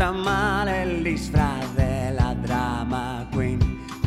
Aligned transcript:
Mal 0.00 0.66
el 0.66 1.04
disfraz 1.04 1.76
de 1.76 2.10
la 2.12 2.34
drama 2.34 3.28
queen. 3.30 3.58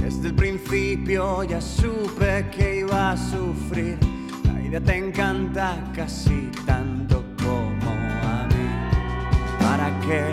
Desde 0.01 0.29
el 0.29 0.33
principio 0.33 1.43
ya 1.43 1.61
supe 1.61 2.49
que 2.49 2.79
iba 2.79 3.11
a 3.11 3.15
sufrir. 3.15 3.99
La 4.43 4.59
idea 4.59 4.81
te 4.81 4.97
encanta 4.97 5.77
casi 5.95 6.49
tanto 6.65 7.23
como 7.37 7.91
a 7.91 8.47
mí. 8.47 8.67
¿Para 9.59 9.99
qué 9.99 10.23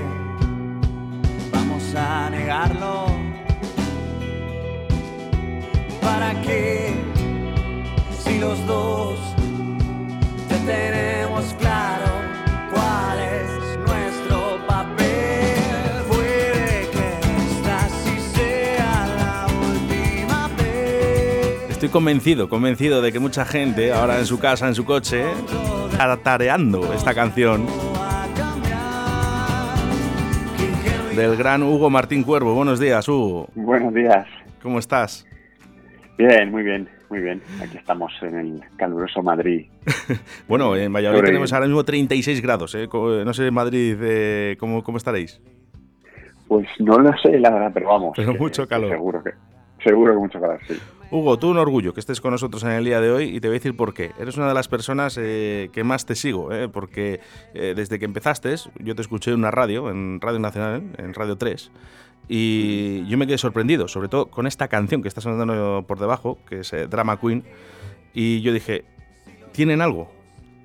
vamos 1.53 1.95
a 1.95 2.31
negarlo? 2.31 3.07
¿Para 6.01 6.41
qué 6.41 6.95
si 8.25 8.39
los 8.39 8.67
dos 8.67 9.10
Estoy 21.81 21.89
convencido, 21.89 22.51
convencido 22.51 23.01
de 23.01 23.11
que 23.11 23.19
mucha 23.21 23.47
gente 23.47 23.91
ahora 23.95 24.19
en 24.19 24.27
su 24.27 24.39
casa, 24.39 24.69
en 24.69 24.75
su 24.75 24.85
coche, 24.85 25.25
tareando 26.23 26.93
esta 26.93 27.15
canción 27.15 27.65
del 31.17 31.37
gran 31.39 31.63
Hugo 31.63 31.89
Martín 31.89 32.23
Cuervo. 32.23 32.55
Buenos 32.55 32.81
días, 32.81 33.09
Hugo. 33.09 33.49
Buenos 33.55 33.95
días. 33.95 34.27
¿Cómo 34.63 34.79
estás? 34.79 35.27
Bien, 36.19 36.51
muy 36.51 36.65
bien, 36.65 36.87
muy 37.09 37.21
bien. 37.21 37.41
Aquí 37.63 37.79
estamos 37.79 38.13
en 38.21 38.39
el 38.39 38.61
caluroso 38.77 39.23
Madrid. 39.23 39.67
Bueno, 40.47 40.77
en 40.77 40.93
Valladolid 40.93 41.21
Sobre- 41.21 41.29
tenemos 41.31 41.51
ahora 41.55 41.65
mismo 41.67 41.83
36 41.83 42.43
grados. 42.43 42.75
¿eh? 42.75 42.89
No 42.93 43.33
sé 43.33 43.47
en 43.47 43.55
Madrid 43.55 43.97
eh, 44.03 44.57
¿cómo, 44.61 44.83
cómo 44.85 44.99
estaréis. 44.99 45.41
Pues 46.47 46.69
no 46.79 46.99
lo 46.99 47.11
sé, 47.23 47.39
la 47.41 47.49
verdad, 47.49 47.71
pero 47.73 47.89
vamos. 47.89 48.13
Pero 48.17 48.35
que- 48.35 48.39
mucho 48.39 48.65
que 48.65 48.69
calor. 48.69 48.91
Seguro 48.91 49.23
que, 49.25 49.31
seguro 49.83 50.13
que 50.13 50.19
mucho 50.19 50.39
calor, 50.43 50.61
sí. 50.69 50.75
Hugo, 51.13 51.41
tú 51.41 51.51
un 51.51 51.59
orgullo 51.59 51.93
que 51.93 51.99
estés 51.99 52.21
con 52.21 52.31
nosotros 52.31 52.63
en 52.63 52.71
el 52.71 52.85
día 52.85 53.01
de 53.01 53.11
hoy 53.11 53.37
y 53.37 53.41
te 53.41 53.49
voy 53.49 53.57
a 53.57 53.59
decir 53.59 53.77
por 53.77 53.93
qué. 53.95 54.13
Eres 54.21 54.37
una 54.37 54.47
de 54.47 54.55
las 54.55 54.69
personas 54.69 55.19
eh, 55.21 55.69
que 55.73 55.83
más 55.83 56.07
te 56.07 56.15
sigo, 56.15 56.53
¿eh? 56.53 56.69
porque 56.69 57.19
eh, 57.53 57.75
desde 57.75 57.99
que 57.99 58.05
empezaste, 58.05 58.55
yo 58.79 58.95
te 58.95 59.03
escuché 59.03 59.33
en 59.33 59.39
una 59.39 59.51
radio, 59.51 59.91
en 59.91 60.21
Radio 60.21 60.39
Nacional, 60.39 60.85
en 60.99 61.13
Radio 61.13 61.37
3, 61.37 61.73
y 62.29 63.05
yo 63.09 63.19
me 63.19 63.27
quedé 63.27 63.39
sorprendido, 63.39 63.89
sobre 63.89 64.09
todo 64.09 64.27
con 64.27 64.47
esta 64.47 64.69
canción 64.69 65.03
que 65.03 65.09
está 65.09 65.21
sonando 65.21 65.85
por 65.85 65.99
debajo, 65.99 66.39
que 66.49 66.61
es 66.61 66.73
Drama 66.89 67.19
Queen, 67.19 67.43
y 68.15 68.41
yo 68.43 68.53
dije, 68.53 68.85
tienen 69.51 69.81
algo, 69.81 70.13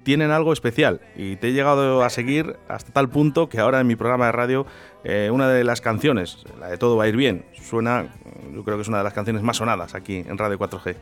tienen 0.06 0.31
algo 0.31 0.53
especial, 0.53 1.02
y 1.17 1.36
te 1.36 1.50
he 1.50 1.52
llegado 1.53 2.03
a 2.03 2.09
seguir 2.09 2.56
hasta 2.70 2.94
tal 2.94 3.09
punto 3.09 3.50
que 3.50 3.59
ahora 3.59 3.81
en 3.81 3.88
mi 3.88 3.95
programa 3.98 4.28
de 4.28 4.31
radio, 4.31 4.66
eh, 5.03 5.30
una 5.34 5.50
de 5.50 5.64
las 5.66 5.81
canciones, 5.81 6.45
la 6.59 6.70
de 6.70 6.78
Todo 6.78 6.95
va 6.95 7.03
a 7.03 7.08
ir 7.09 7.17
bien, 7.17 7.44
suena, 7.53 8.06
yo 8.53 8.64
creo 8.64 8.78
que 8.78 8.83
es 8.83 8.88
una 8.88 9.00
de 9.00 9.03
las 9.03 9.14
canciones 9.14 9.42
más 9.42 9.58
sonadas 9.58 9.95
aquí 9.95 10.23
en 10.26 10.38
Radio 10.38 10.58
4G. 10.58 10.95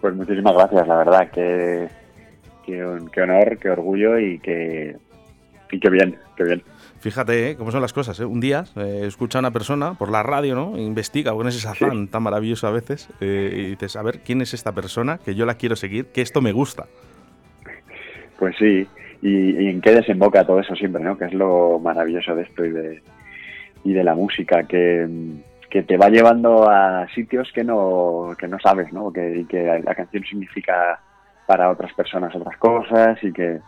Pues 0.00 0.14
muchísimas 0.14 0.54
gracias, 0.54 0.86
la 0.86 0.96
verdad. 0.96 1.30
Qué, 1.32 1.88
qué, 2.64 2.84
hon- 2.84 3.08
qué 3.10 3.22
honor, 3.22 3.58
qué 3.58 3.70
orgullo 3.70 4.18
y 4.18 4.38
qué, 4.38 4.96
y 5.72 5.80
qué 5.80 5.90
bien, 5.90 6.16
qué 6.36 6.44
bien. 6.44 6.62
Fíjate 7.00 7.50
¿eh? 7.50 7.56
cómo 7.56 7.70
son 7.70 7.80
las 7.80 7.92
cosas. 7.92 8.18
¿eh? 8.18 8.24
Un 8.24 8.40
día 8.40 8.64
eh, 8.76 9.04
escucha 9.06 9.38
a 9.38 9.40
una 9.40 9.52
persona 9.52 9.94
por 9.94 10.10
la 10.10 10.22
radio, 10.22 10.54
¿no? 10.54 10.76
E 10.76 10.82
investiga 10.82 11.32
con 11.32 11.46
ese 11.46 11.60
sazón 11.60 12.08
tan 12.08 12.22
maravilloso 12.22 12.66
a 12.66 12.72
veces 12.72 13.08
eh, 13.20 13.52
y 13.54 13.66
dices, 13.70 13.96
a 13.96 14.02
ver, 14.02 14.20
¿quién 14.20 14.42
es 14.42 14.52
esta 14.52 14.72
persona? 14.72 15.18
Que 15.18 15.34
yo 15.34 15.46
la 15.46 15.54
quiero 15.54 15.76
seguir, 15.76 16.06
que 16.06 16.22
esto 16.22 16.40
me 16.40 16.52
gusta. 16.52 16.86
Pues 18.38 18.56
sí, 18.58 18.86
y, 19.22 19.62
y 19.62 19.68
en 19.68 19.80
qué 19.80 19.92
desemboca 19.92 20.44
todo 20.44 20.60
eso 20.60 20.74
siempre, 20.74 21.02
¿no? 21.02 21.16
Que 21.16 21.26
es 21.26 21.34
lo 21.34 21.78
maravilloso 21.78 22.34
de 22.34 22.42
esto 22.42 22.64
y 22.64 22.70
de, 22.70 23.02
y 23.84 23.92
de 23.92 24.04
la 24.04 24.14
música, 24.14 24.64
que, 24.64 25.06
que 25.70 25.82
te 25.84 25.96
va 25.96 26.08
llevando 26.08 26.68
a 26.68 27.06
sitios 27.14 27.50
que 27.52 27.62
no, 27.62 28.34
que 28.38 28.48
no 28.48 28.58
sabes, 28.58 28.92
¿no? 28.92 29.12
Que, 29.12 29.38
y 29.38 29.44
que 29.44 29.80
la 29.84 29.94
canción 29.94 30.24
significa 30.24 31.00
para 31.46 31.70
otras 31.70 31.94
personas 31.94 32.34
otras 32.34 32.58
cosas 32.58 33.18
y 33.22 33.32
que, 33.32 33.60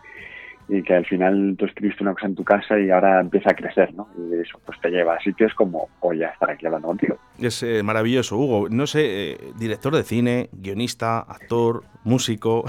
y 0.71 0.83
que 0.85 0.95
al 0.95 1.05
final 1.05 1.57
tú 1.59 1.65
escribiste 1.65 2.05
una 2.05 2.15
cosa 2.15 2.27
en 2.27 2.37
tu 2.37 2.45
casa 2.45 2.79
y 2.79 2.91
ahora 2.91 3.21
empieza 3.21 3.51
a 3.51 3.55
crecer, 3.55 3.93
¿no? 3.93 4.09
Y 4.17 4.35
eso 4.41 4.61
pues 4.65 4.81
te 4.81 4.89
lleva 4.89 5.17
a 5.17 5.21
sitios 5.21 5.53
como 5.55 5.89
hoy 5.99 6.23
a 6.23 6.29
estar 6.29 6.49
aquí 6.49 6.65
hablando 6.65 6.87
contigo. 6.87 7.17
Es 7.41 7.65
eh, 7.65 7.83
maravilloso, 7.83 8.39
Hugo. 8.39 8.69
No 8.69 8.87
sé, 8.87 9.33
eh, 9.33 9.39
director 9.59 9.95
de 9.97 10.05
cine, 10.05 10.49
guionista, 10.53 11.19
actor, 11.19 11.83
músico. 12.05 12.65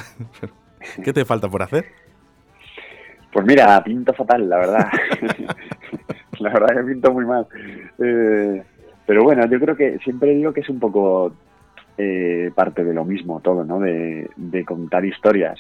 ¿Qué 1.04 1.14
te 1.14 1.26
falta 1.26 1.48
por 1.48 1.62
hacer? 1.62 1.86
Pues 3.32 3.46
mira, 3.46 3.84
pinto 3.84 4.14
fatal, 4.14 4.50
la 4.50 4.58
verdad. 4.58 4.88
la 6.40 6.50
verdad 6.50 6.76
que 6.76 6.84
pinto 6.84 7.14
muy 7.14 7.26
mal. 7.26 7.46
Eh, 8.00 8.64
pero 9.06 9.24
bueno, 9.24 9.46
yo 9.46 9.60
creo 9.60 9.76
que 9.76 10.00
siempre 10.00 10.34
digo 10.34 10.52
que 10.54 10.62
es 10.62 10.70
un 10.70 10.80
poco 10.80 11.34
eh, 12.00 12.52
parte 12.56 12.84
de 12.84 12.96
lo 12.96 13.06
mismo 13.06 13.42
todo, 13.42 13.64
¿no? 13.64 13.80
De, 13.80 14.28
de 14.36 14.66
contar 14.66 15.06
historias 15.06 15.60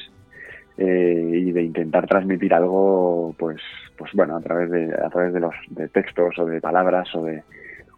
eh, 0.83 1.31
y 1.45 1.51
de 1.51 1.61
intentar 1.63 2.07
transmitir 2.07 2.53
algo, 2.53 3.35
pues, 3.37 3.61
pues 3.97 4.11
bueno, 4.13 4.35
a 4.35 4.41
través 4.41 4.71
de 4.71 4.93
a 4.93 5.09
través 5.09 5.31
de 5.33 5.39
los 5.39 5.53
de 5.69 5.87
textos 5.89 6.37
o 6.39 6.45
de 6.45 6.59
palabras 6.59 7.13
o 7.15 7.23
de 7.23 7.43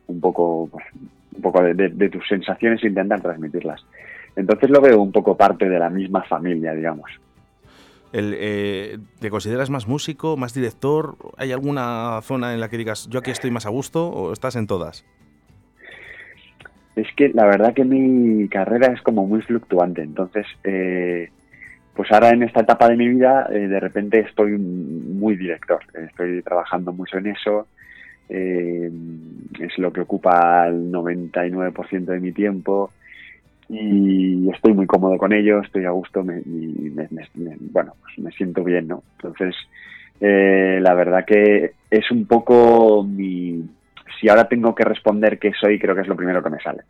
un 0.08 0.20
poco, 0.20 0.68
pues, 0.72 0.86
un 1.36 1.42
poco 1.42 1.64
de, 1.64 1.74
de- 1.74 1.90
de 1.90 2.10
tus 2.10 2.28
sensaciones 2.28 2.84
e 2.84 2.88
intentar 2.88 3.22
transmitirlas. 3.22 3.86
Entonces 4.36 4.70
lo 4.70 4.82
veo 4.82 5.02
un 5.02 5.12
poco 5.12 5.38
parte 5.38 5.70
de 5.70 5.80
la 5.80 5.90
misma 5.90 6.24
familia, 6.24 6.74
digamos. 6.74 7.10
El, 8.12 8.36
eh, 8.38 8.98
¿Te 9.20 9.30
consideras 9.30 9.70
más 9.70 9.88
músico, 9.88 10.36
más 10.38 10.54
director? 10.54 11.16
¿Hay 11.38 11.52
alguna 11.52 12.20
zona 12.22 12.54
en 12.54 12.60
la 12.60 12.68
que 12.70 12.78
digas, 12.78 13.08
yo 13.10 13.20
aquí 13.20 13.32
estoy 13.32 13.50
más 13.50 13.66
a 13.66 13.70
gusto 13.70 14.08
o 14.10 14.34
estás 14.34 14.56
en 14.56 14.68
todas? 14.68 15.06
Es 16.96 17.08
que 17.16 17.30
la 17.30 17.46
verdad 17.46 17.74
que 17.74 17.86
mi 17.86 18.48
carrera 18.50 18.94
es 18.94 19.02
como 19.02 19.26
muy 19.26 19.42
fluctuante, 19.42 20.04
entonces 20.04 20.46
eh, 20.64 21.32
pues 21.94 22.12
ahora 22.12 22.30
en 22.32 22.44
esta 22.44 22.62
etapa 22.62 22.90
de 22.90 22.98
mi 22.98 23.08
vida 23.08 23.48
eh, 23.52 23.68
de 23.68 23.80
repente 23.80 24.20
estoy 24.20 24.54
muy 24.58 25.36
director, 25.36 25.80
estoy 25.94 26.42
trabajando 26.44 26.94
mucho 26.94 27.18
en 27.18 27.28
eso, 27.28 27.68
eh, 28.30 28.92
es 29.60 29.78
lo 29.78 29.94
que 29.94 30.02
ocupa 30.02 30.68
el 30.68 30.92
99% 30.92 32.12
de 32.14 32.20
mi 32.20 32.34
tiempo 32.34 32.92
y 33.70 34.50
estoy 34.52 34.74
muy 34.74 34.86
cómodo 34.88 35.18
con 35.18 35.34
ello, 35.34 35.62
estoy 35.62 35.86
a 35.86 35.92
gusto 35.92 36.24
me- 36.24 36.42
me, 36.46 37.08
me- 37.12 37.30
me- 37.36 37.58
bueno, 37.60 37.94
pues 38.02 38.18
me 38.20 38.32
siento 38.32 38.64
bien, 38.64 38.88
¿no? 38.88 39.04
Entonces 39.20 39.56
eh, 40.20 40.80
la 40.82 40.94
verdad 40.94 41.26
que 41.26 41.72
es 41.90 42.12
un 42.12 42.28
poco 42.28 43.04
mi, 43.04 43.64
si 44.20 44.30
ahora 44.30 44.48
tengo 44.48 44.76
que 44.76 44.84
responder 44.84 45.40
qué 45.40 45.52
soy, 45.60 45.80
creo 45.80 45.96
que 45.96 46.02
es 46.02 46.08
lo 46.08 46.16
primero 46.16 46.44
que 46.44 46.50
me 46.50 46.60
sale. 46.62 46.84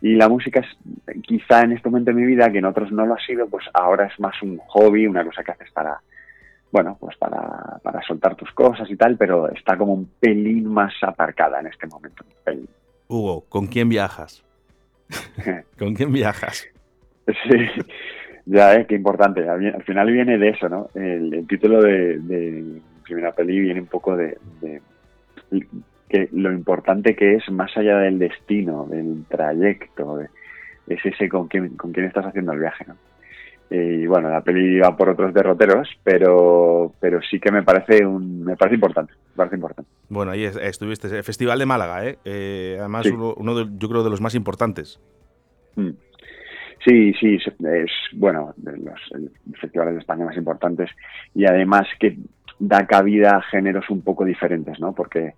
Y 0.00 0.16
la 0.16 0.28
música 0.28 0.60
es 0.60 1.22
quizá 1.22 1.62
en 1.62 1.72
este 1.72 1.88
momento 1.88 2.10
de 2.10 2.20
mi 2.20 2.26
vida, 2.26 2.50
que 2.50 2.58
en 2.58 2.66
otros 2.66 2.92
no 2.92 3.06
lo 3.06 3.14
ha 3.14 3.20
sido, 3.24 3.48
pues 3.48 3.64
ahora 3.72 4.06
es 4.06 4.20
más 4.20 4.40
un 4.42 4.58
hobby, 4.68 5.06
una 5.06 5.24
cosa 5.24 5.42
que 5.42 5.52
haces 5.52 5.70
para, 5.72 5.98
bueno, 6.70 6.96
pues 7.00 7.16
para, 7.16 7.78
para 7.82 8.02
soltar 8.02 8.34
tus 8.34 8.50
cosas 8.52 8.90
y 8.90 8.96
tal, 8.96 9.16
pero 9.16 9.50
está 9.50 9.76
como 9.76 9.94
un 9.94 10.10
pelín 10.20 10.66
más 10.66 10.92
aparcada 11.02 11.60
en 11.60 11.68
este 11.68 11.86
momento. 11.86 12.24
Hugo, 13.08 13.44
¿con 13.48 13.66
quién 13.66 13.88
viajas? 13.88 14.44
¿Con 15.78 15.94
quién 15.94 16.12
viajas? 16.12 16.66
Sí, 17.26 17.82
ya, 18.46 18.74
¿eh? 18.74 18.86
qué 18.86 18.94
importante. 18.96 19.48
Al, 19.48 19.64
al 19.74 19.82
final 19.84 20.12
viene 20.12 20.36
de 20.36 20.50
eso, 20.50 20.68
¿no? 20.68 20.88
El, 20.94 21.32
el 21.32 21.46
título 21.46 21.80
de, 21.80 22.18
de 22.18 22.80
primera 23.04 23.32
peli 23.32 23.60
viene 23.60 23.80
un 23.80 23.86
poco 23.86 24.16
de, 24.16 24.36
de 24.60 24.82
que 26.08 26.28
lo 26.32 26.52
importante 26.52 27.14
que 27.16 27.34
es 27.34 27.50
más 27.50 27.76
allá 27.76 27.98
del 27.98 28.18
destino, 28.18 28.86
del 28.86 29.24
trayecto, 29.28 30.16
de- 30.18 30.28
es 30.86 31.04
ese 31.04 31.28
con 31.28 31.48
quién, 31.48 31.76
con 31.76 31.92
quién 31.92 32.06
estás 32.06 32.26
haciendo 32.26 32.52
el 32.52 32.60
viaje, 32.60 32.84
¿no? 32.86 32.96
Eh, 33.70 34.00
Y 34.02 34.06
bueno, 34.06 34.28
la 34.28 34.42
peli 34.42 34.78
va 34.78 34.94
por 34.96 35.08
otros 35.08 35.32
derroteros, 35.32 35.88
pero, 36.04 36.92
pero 37.00 37.20
sí 37.22 37.40
que 37.40 37.50
me 37.50 37.62
parece 37.62 38.04
un, 38.04 38.44
me 38.44 38.56
parece 38.56 38.74
importante, 38.74 39.14
me 39.30 39.36
parece 39.36 39.56
importante. 39.56 39.90
Bueno, 40.10 40.32
ahí 40.32 40.44
es- 40.44 40.56
estuviste, 40.56 41.08
el 41.08 41.24
Festival 41.24 41.58
de 41.58 41.66
Málaga, 41.66 42.06
¿eh? 42.06 42.18
Eh, 42.26 42.76
además, 42.78 43.06
Sí. 43.06 43.12
uno, 43.12 43.32
uno 43.38 43.54
de- 43.54 43.70
yo 43.78 43.88
creo 43.88 44.04
de 44.04 44.10
los 44.10 44.20
más 44.20 44.34
importantes. 44.34 45.00
Mm. 45.76 45.90
Sí, 46.84 47.14
sí, 47.14 47.36
es, 47.36 47.90
bueno, 48.12 48.52
de 48.58 48.72
los 48.76 49.00
eh, 49.16 49.30
festivales 49.58 49.94
de 49.94 50.00
España 50.00 50.26
más 50.26 50.36
importantes 50.36 50.90
y 51.34 51.46
además 51.46 51.86
que 51.98 52.18
da 52.58 52.86
cabida 52.86 53.38
a 53.38 53.42
géneros 53.42 53.88
un 53.88 54.02
poco 54.02 54.24
diferentes, 54.26 54.78
¿no? 54.78 54.94
Porque, 54.94 55.32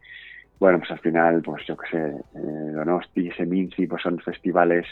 bueno, 0.59 0.79
pues 0.79 0.91
al 0.91 1.01
final, 1.01 1.43
pues 1.43 1.67
yo 1.67 1.77
qué 1.77 1.91
sé, 1.91 1.99
eh, 1.99 2.73
Donosti, 2.73 3.31
Seminci, 3.33 3.87
pues 3.87 4.03
son 4.03 4.19
festivales 4.19 4.87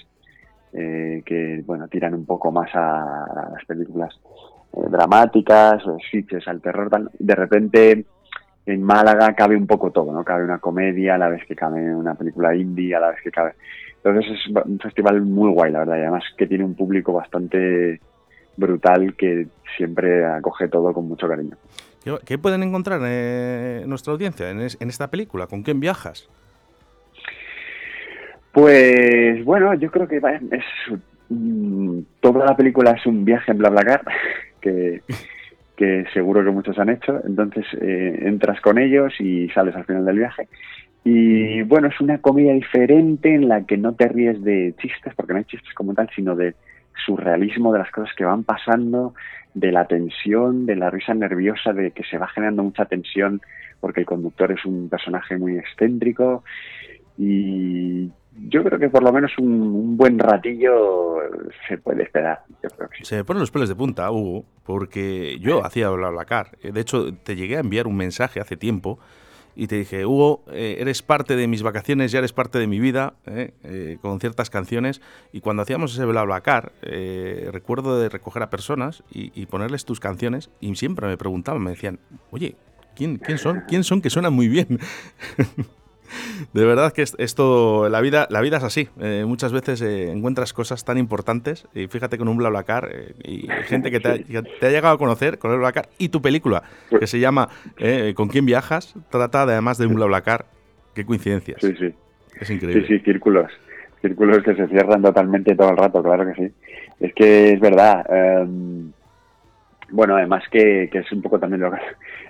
eh, 0.73 1.23
que, 1.25 1.63
bueno, 1.65 1.89
tiran 1.89 2.15
un 2.15 2.27
poco 2.27 2.51
más 2.53 2.71
a, 2.75 3.49
las 3.53 3.65
películas 3.65 4.15
eh, 4.75 4.81
dramáticas, 4.91 5.87
o 5.87 5.97
switches 6.11 6.47
al 6.49 6.61
terror. 6.61 6.91
De 7.19 7.35
repente, 7.35 8.05
en 8.67 8.83
Málaga 8.83 9.35
cabe 9.35 9.57
un 9.57 9.67
poco 9.67 9.91
todo, 9.91 10.13
¿no? 10.13 10.23
Cabe 10.25 10.45
una 10.45 10.59
comedia, 10.59 11.15
a 11.15 11.19
la 11.19 11.29
vez 11.29 11.45
que 11.47 11.57
cabe 11.57 11.95
una 11.95 12.15
película 12.15 12.55
indie, 12.55 12.95
a 12.95 13.01
la 13.01 13.11
vez 13.11 13.21
que 13.23 13.31
cabe... 13.31 13.55
Entonces 14.03 14.33
es 14.33 14.55
un 14.67 14.79
festival 14.79 15.23
muy 15.23 15.51
guay, 15.51 15.73
la 15.73 15.79
verdad, 15.79 15.97
y 15.97 16.01
además 16.01 16.25
que 16.37 16.47
tiene 16.47 16.65
un 16.65 16.75
público 16.75 17.15
bastante 17.15 18.01
brutal 18.57 19.15
que 19.17 19.47
siempre 19.79 20.27
acoge 20.27 20.69
todo 20.69 20.93
con 20.93 21.09
mucho 21.09 21.27
cariño. 21.27 21.57
¿Qué, 22.27 22.39
pueden 22.39 22.63
encontrar 22.63 23.01
eh, 23.05 23.85
nuestra 23.87 24.13
audiencia 24.13 24.51
en, 24.51 24.61
esta 24.61 25.11
película? 25.11 25.47
¿Con 25.47 25.63
quién 25.63 25.81
viajas? 25.81 26.29
Pues 28.53 29.43
bueno, 29.45 29.75
yo 29.75 29.91
creo 29.91 30.07
que 30.07 30.19
es, 30.19 30.65
toda 32.21 32.45
la 32.45 32.57
película 32.57 32.93
es 32.93 33.07
un 33.07 33.25
viaje 33.25 33.53
en 33.53 33.59
BlaBlaCar 33.59 34.03
que, 34.61 35.01
que 35.77 36.05
seguro 36.13 36.45
que 36.45 36.51
muchos 36.51 36.79
han 36.79 36.91
hecho. 36.91 37.21
Entonces 37.27 37.65
eh, 37.81 38.19
entras 38.23 38.61
con 38.61 38.79
ellos 38.79 39.13
y 39.19 39.49
sales 39.51 39.75
al 39.75 39.87
final 39.87 40.05
del 40.05 40.19
viaje. 40.19 40.49
Y 41.05 41.63
bueno, 41.63 41.89
es 41.89 42.01
una 42.01 42.19
comedia 42.19 42.53
diferente 42.53 43.35
en 43.35 43.49
la 43.49 43.65
que 43.65 43.77
no 43.77 43.95
te 43.95 44.09
ríes 44.09 44.43
de 44.43 44.75
chistes, 44.79 45.15
porque 45.15 45.33
no 45.33 45.39
hay 45.39 45.45
chistes 45.45 45.73
como 45.75 45.95
tal, 45.95 46.09
sino 46.15 46.35
de 46.35 46.55
surrealismo 47.05 47.73
de 47.73 47.81
las 47.81 47.91
cosas 47.91 48.15
que 48.17 48.25
van 48.25 48.45
pasando, 48.45 49.15
de 49.55 49.73
la 49.73 49.87
tensión, 49.87 50.67
de 50.67 50.77
la 50.77 50.91
risa 50.91 51.15
nerviosa, 51.15 51.73
de 51.73 51.93
que 51.93 52.05
se 52.05 52.19
va 52.19 52.29
generando 52.29 52.63
mucha 52.63 52.85
tensión 52.87 53.41
porque 53.81 54.01
el 54.01 54.07
conductor 54.07 54.51
es 54.51 54.65
un 54.65 54.89
personaje 54.89 55.37
muy 55.37 55.59
excéntrico 55.59 56.43
y 57.19 58.11
yo 58.49 58.65
creo 58.65 58.79
que 58.79 58.89
por 58.89 59.03
lo 59.03 59.13
menos 59.13 59.33
un, 59.39 59.97
buen 59.97 60.19
ratillo 60.19 61.19
se 61.69 61.79
puede 61.79 62.03
esperar. 62.03 62.41
Se 63.03 63.17
me 63.17 63.25
ponen 63.25 63.41
los 63.41 63.51
pelos 63.51 63.69
de 63.69 63.77
punta, 63.77 64.11
Hugo, 64.11 64.45
porque 64.65 65.39
yo 65.39 65.65
hacía 65.65 65.87
hablar 65.87 66.13
car. 66.27 66.57
De 66.63 66.81
hecho, 66.81 67.15
te 67.15 67.37
llegué 67.37 67.57
a 67.57 67.61
enviar 67.61 67.87
un 67.87 67.97
mensaje 67.97 68.41
hace 68.41 68.57
tiempo 68.57 68.99
y 69.57 69.69
te 69.69 69.77
dije, 69.77 70.05
Hugo, 70.05 70.45
eh, 70.51 70.77
eres 70.81 71.03
parte 71.03 71.37
de 71.37 71.47
mis 71.47 71.63
vacaciones, 71.63 72.11
ya 72.13 72.19
eres 72.19 72.33
parte 72.33 72.59
de 72.59 72.67
mi 72.67 72.81
vida, 72.81 73.15
eh, 73.27 73.53
eh, 73.63 73.99
con 74.01 74.21
ciertas 74.21 74.51
canciones. 74.51 75.01
Y 75.33 75.41
cuando 75.41 75.63
hacíamos 75.63 75.93
ese 75.93 76.05
BlaBlaCar, 76.05 76.73
recuerdo 77.53 77.99
de 77.99 78.09
recoger 78.09 78.43
a 78.43 78.51
personas 78.51 79.03
y, 79.11 79.47
ponerles 79.47 79.85
tus 79.85 80.01
canciones 80.01 80.51
y 80.61 80.75
siempre 80.75 81.07
me 81.07 81.17
preguntaban, 81.17 81.63
me 81.63 81.71
decían, 81.71 82.01
oye, 82.31 82.57
¿quién, 82.97 83.19
quién 83.19 83.39
son? 83.39 83.63
¿Quién 83.69 83.85
son 83.85 84.01
que 84.01 84.11
suenan 84.11 84.33
muy 84.33 84.49
bien? 84.49 84.81
De 86.53 86.65
verdad 86.65 86.93
que 86.93 87.03
esto, 87.03 87.89
la 87.89 88.01
vida, 88.01 88.27
la 88.31 88.41
vida 88.41 88.59
es 88.59 88.65
así. 88.65 88.89
Eh, 89.01 89.25
muchas 89.27 89.53
veces 89.53 89.81
eh, 89.83 90.11
encuentras 90.11 90.53
cosas 90.53 90.85
tan 90.85 90.99
importantes 90.99 91.67
y 91.75 91.87
fíjate 91.87 92.19
con 92.19 92.29
un 92.29 92.37
BlaBlaCar 92.37 92.89
eh, 92.93 93.15
y 93.25 93.49
gente 93.67 93.91
que 93.91 94.01
te, 94.01 94.09
ha, 94.09 94.71
llegado 94.71 94.95
a 94.95 94.99
conocer 94.99 95.39
con 95.39 95.51
el 95.51 95.59
BlaBlaCar 95.59 95.89
y 95.99 96.09
tu 96.09 96.23
película 96.23 96.63
que 96.99 97.07
se 97.07 97.21
llama 97.21 97.49
¿Con 98.15 98.29
quién 98.29 98.47
viajas? 98.47 98.95
Trata 99.11 99.43
además 99.43 99.79
de 99.79 99.87
un 99.87 99.95
BlaBlaCar. 99.95 100.47
Qué 100.95 101.05
coincidencias. 101.05 101.61
Sí, 101.61 101.75
sí. 101.79 101.93
Es 102.41 102.51
increíble. 102.51 102.87
Sí, 102.87 102.99
sí, 102.99 103.05
círculos. 103.05 103.51
Círculos 104.01 104.43
que 104.43 104.55
se 104.55 104.67
cierran 104.69 105.03
totalmente 105.03 105.55
todo 105.57 105.71
el 105.71 105.77
rato, 105.77 106.03
claro 106.03 106.27
que 106.27 106.35
sí. 106.35 106.55
Es 107.01 107.13
que 107.15 107.53
es 107.53 107.61
verdad. 107.61 108.05
Em, 108.09 108.93
bueno, 109.95 110.17
además 110.17 110.43
que, 110.51 110.91
es 110.93 111.13
un 111.13 111.23
poco 111.23 111.39
también 111.39 111.61
lo 111.61 111.71
que 111.71 111.79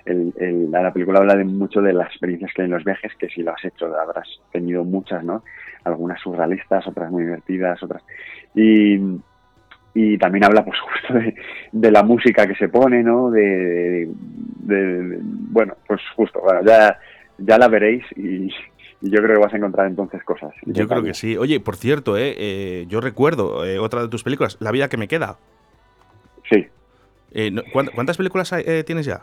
el, 0.05 0.69
la 0.69 0.93
película 0.93 1.17
habla 1.17 1.35
de 1.35 1.43
mucho 1.43 1.81
de 1.81 1.93
las 1.93 2.09
experiencias 2.09 2.51
que 2.53 2.61
hay 2.61 2.67
en 2.67 2.73
los 2.73 2.83
viajes, 2.83 3.11
que 3.15 3.27
si 3.27 3.41
lo 3.41 3.53
has 3.53 3.65
hecho 3.65 3.87
habrás 3.99 4.27
tenido 4.51 4.83
muchas, 4.83 5.23
¿no? 5.23 5.43
Algunas 5.83 6.21
surrealistas, 6.21 6.85
otras 6.85 7.09
muy 7.11 7.23
divertidas, 7.23 7.81
otras... 7.81 8.03
Y, 8.53 8.99
y 9.95 10.17
también 10.19 10.45
habla 10.45 10.63
pues 10.63 10.77
justo 11.09 11.19
de, 11.71 11.91
la 11.91 12.03
música 12.03 12.45
que 12.45 12.53
se 12.53 12.69
pone, 12.69 13.01
¿no? 13.01 13.31
De, 13.31 14.07
bueno, 14.61 15.73
pues 15.87 16.01
justo, 16.15 16.41
bueno, 16.41 16.61
ya, 16.63 16.99
ya 17.39 17.57
la 17.57 17.67
veréis 17.67 18.03
y, 18.15 18.53
yo 19.01 19.21
creo 19.21 19.35
que 19.35 19.41
vas 19.41 19.53
a 19.53 19.57
encontrar 19.57 19.87
entonces 19.87 20.23
cosas. 20.23 20.53
Yo 20.65 20.87
creo 20.87 21.03
que 21.03 21.13
sí. 21.13 21.35
Oye, 21.35 21.59
por 21.59 21.75
cierto, 21.75 22.15
eh, 22.15 22.33
eh 22.37 22.85
yo 22.87 23.01
recuerdo 23.01 23.65
eh, 23.65 23.79
otra 23.79 24.01
de 24.01 24.07
tus 24.07 24.23
películas, 24.23 24.57
La 24.59 24.71
vida 24.71 24.87
que 24.87 24.97
me 24.97 25.07
queda. 25.07 25.37
Sí. 26.49 26.67
Eh, 27.37 27.51
¿Cuántas 27.73 28.15
películas 28.15 28.53
eh, 28.53 28.85
tienes 28.85 29.05
ya? 29.05 29.19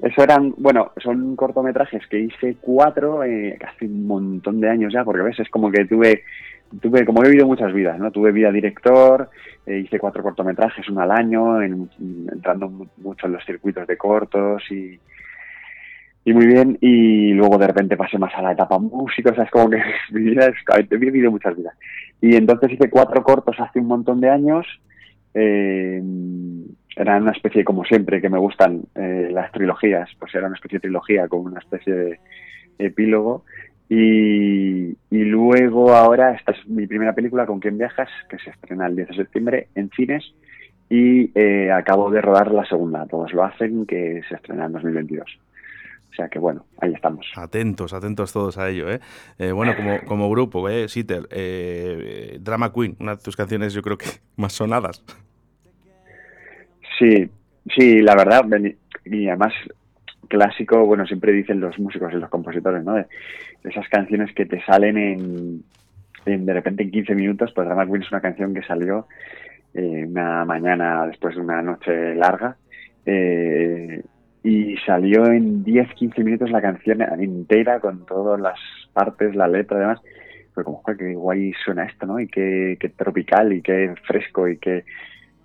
Eso 0.00 0.22
eran, 0.22 0.54
bueno, 0.56 0.92
son 1.02 1.36
cortometrajes 1.36 2.06
que 2.08 2.20
hice 2.20 2.56
cuatro, 2.58 3.22
eh, 3.22 3.58
casi 3.60 3.84
un 3.84 4.06
montón 4.06 4.60
de 4.62 4.70
años 4.70 4.90
ya, 4.90 5.04
porque 5.04 5.22
ves, 5.22 5.38
es 5.40 5.50
como 5.50 5.70
que 5.70 5.84
tuve, 5.84 6.24
tuve, 6.80 7.04
como 7.04 7.22
he 7.22 7.28
vivido 7.28 7.46
muchas 7.46 7.72
vidas, 7.72 7.98
¿no? 7.98 8.10
Tuve 8.10 8.32
vida 8.32 8.50
director, 8.50 9.28
hice 9.66 9.98
cuatro 9.98 10.22
cortometrajes, 10.22 10.88
uno 10.88 11.02
al 11.02 11.10
año, 11.10 11.60
entrando 11.60 12.88
mucho 12.96 13.26
en 13.26 13.32
los 13.34 13.44
circuitos 13.44 13.86
de 13.86 13.98
cortos 13.98 14.62
y, 14.70 14.98
y 16.24 16.32
muy 16.32 16.46
bien, 16.46 16.78
y 16.80 17.32
luego 17.34 17.58
de 17.58 17.66
repente 17.66 17.96
pasé 17.96 18.18
más 18.18 18.34
a 18.34 18.42
la 18.42 18.52
etapa 18.52 18.78
música, 18.78 19.32
o 19.32 19.34
sea, 19.34 19.44
es 19.44 19.50
como 19.50 19.68
que 19.68 19.82
mi 20.12 20.22
vida 20.22 20.46
es, 20.46 20.86
he 20.90 20.96
vivido 20.96 21.30
muchas 21.30 21.54
vidas. 21.54 21.76
Y 22.22 22.36
entonces 22.36 22.72
hice 22.72 22.88
cuatro 22.88 23.22
cortos 23.22 23.56
hace 23.60 23.80
un 23.80 23.86
montón 23.86 24.22
de 24.22 24.30
años, 24.30 24.66
eh, 25.34 26.02
era 26.96 27.16
una 27.16 27.32
especie, 27.32 27.64
como 27.64 27.84
siempre, 27.84 28.20
que 28.20 28.28
me 28.28 28.38
gustan 28.38 28.82
eh, 28.94 29.28
las 29.32 29.50
trilogías, 29.52 30.08
pues 30.18 30.34
era 30.34 30.46
una 30.46 30.56
especie 30.56 30.78
de 30.78 30.82
trilogía 30.82 31.28
con 31.28 31.40
una 31.40 31.58
especie 31.58 31.92
de 31.92 32.20
epílogo. 32.78 33.44
Y, 33.88 34.96
luego 35.10 35.92
ahora, 35.92 36.32
esta 36.32 36.52
es 36.52 36.66
mi 36.66 36.86
primera 36.86 37.14
película, 37.14 37.46
¿Con 37.46 37.60
quién 37.60 37.78
viajas?, 37.78 38.08
que 38.28 38.38
se 38.38 38.50
estrena 38.50 38.86
el 38.86 38.96
10 38.96 39.08
de 39.08 39.14
septiembre 39.14 39.68
en 39.74 39.90
cines 39.90 40.24
y 40.88 41.30
eh, 41.38 41.70
acabo 41.70 42.10
de 42.10 42.20
rodar 42.20 42.52
la 42.52 42.64
segunda, 42.64 43.06
Todos 43.06 43.32
lo 43.32 43.44
hacen, 43.44 43.86
que 43.86 44.22
se 44.28 44.34
estrena 44.36 44.66
en 44.66 44.72
2022. 44.72 45.38
O 46.14 46.16
sea 46.16 46.28
que 46.28 46.38
bueno, 46.38 46.64
ahí 46.80 46.92
estamos. 46.92 47.26
Atentos, 47.34 47.92
atentos 47.92 48.32
todos 48.32 48.56
a 48.56 48.70
ello. 48.70 48.88
¿eh? 48.88 49.00
eh 49.36 49.50
bueno, 49.50 49.74
como, 49.74 49.98
como 50.06 50.30
grupo, 50.30 50.68
¿eh? 50.68 50.88
Sitter, 50.88 51.26
eh, 51.32 52.38
Drama 52.40 52.72
Queen, 52.72 52.96
una 53.00 53.16
de 53.16 53.22
tus 53.22 53.34
canciones 53.34 53.74
yo 53.74 53.82
creo 53.82 53.98
que 53.98 54.06
más 54.36 54.52
sonadas. 54.52 55.04
Sí, 56.96 57.28
sí, 57.76 58.00
la 58.00 58.14
verdad, 58.14 58.44
y 59.04 59.26
además 59.26 59.52
clásico, 60.28 60.86
bueno, 60.86 61.04
siempre 61.04 61.32
dicen 61.32 61.58
los 61.58 61.76
músicos 61.80 62.12
y 62.12 62.16
los 62.16 62.30
compositores, 62.30 62.84
¿no? 62.84 62.94
De, 62.94 63.06
esas 63.64 63.88
canciones 63.88 64.32
que 64.34 64.46
te 64.46 64.62
salen 64.64 64.96
en, 64.96 65.64
de 66.46 66.52
repente 66.52 66.84
en 66.84 66.92
15 66.92 67.14
minutos, 67.16 67.50
pues 67.52 67.66
Drama 67.66 67.86
Queen 67.86 68.02
es 68.02 68.12
una 68.12 68.20
canción 68.20 68.54
que 68.54 68.62
salió 68.62 69.08
eh, 69.72 70.06
una 70.06 70.44
mañana 70.44 71.08
después 71.08 71.34
de 71.34 71.40
una 71.40 71.60
noche 71.60 72.14
larga. 72.14 72.56
Eh, 73.04 74.02
y 74.44 74.76
salió 74.84 75.24
en 75.24 75.64
10-15 75.64 76.22
minutos 76.22 76.50
la 76.50 76.60
canción 76.60 77.00
entera 77.00 77.80
con 77.80 78.04
todas 78.04 78.38
las 78.38 78.58
partes, 78.92 79.34
la 79.34 79.48
letra, 79.48 79.78
además. 79.78 80.00
Fue 80.52 80.62
como, 80.62 80.82
qué 80.84 81.14
guay 81.14 81.52
suena 81.64 81.84
esto, 81.86 82.06
¿no? 82.06 82.20
Y 82.20 82.28
qué, 82.28 82.92
tropical 82.94 83.54
y 83.54 83.62
qué 83.62 83.94
fresco 84.06 84.46
y 84.46 84.58
qué... 84.58 84.84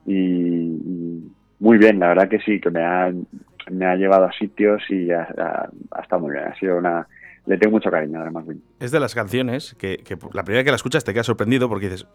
Y, 0.05 1.23
muy 1.59 1.77
bien, 1.77 1.99
la 1.99 2.09
verdad 2.09 2.29
que 2.29 2.39
sí, 2.39 2.59
que 2.59 2.69
me 2.69 2.83
ha, 2.83 3.11
me 3.71 3.85
ha 3.85 3.95
llevado 3.95 4.25
a 4.25 4.33
sitios 4.33 4.83
y 4.89 5.09
ha, 5.11 5.69
estado 6.01 6.21
muy 6.21 6.33
bien. 6.33 6.43
Ha 6.43 6.59
sido 6.59 6.77
una, 6.77 7.07
le 7.45 7.57
tengo 7.57 7.71
mucho 7.71 7.89
cariño 7.89 8.19
además. 8.19 8.45
Es 8.81 8.91
de 8.91 8.99
las 8.99 9.15
canciones 9.15 9.75
que, 9.75 9.97
que, 9.97 10.17
la 10.33 10.43
primera 10.43 10.63
que 10.65 10.71
la 10.71 10.75
escuchas 10.75 11.05
te 11.05 11.13
queda 11.13 11.23
sorprendido 11.23 11.69
porque 11.69 11.89
dices, 11.89 12.05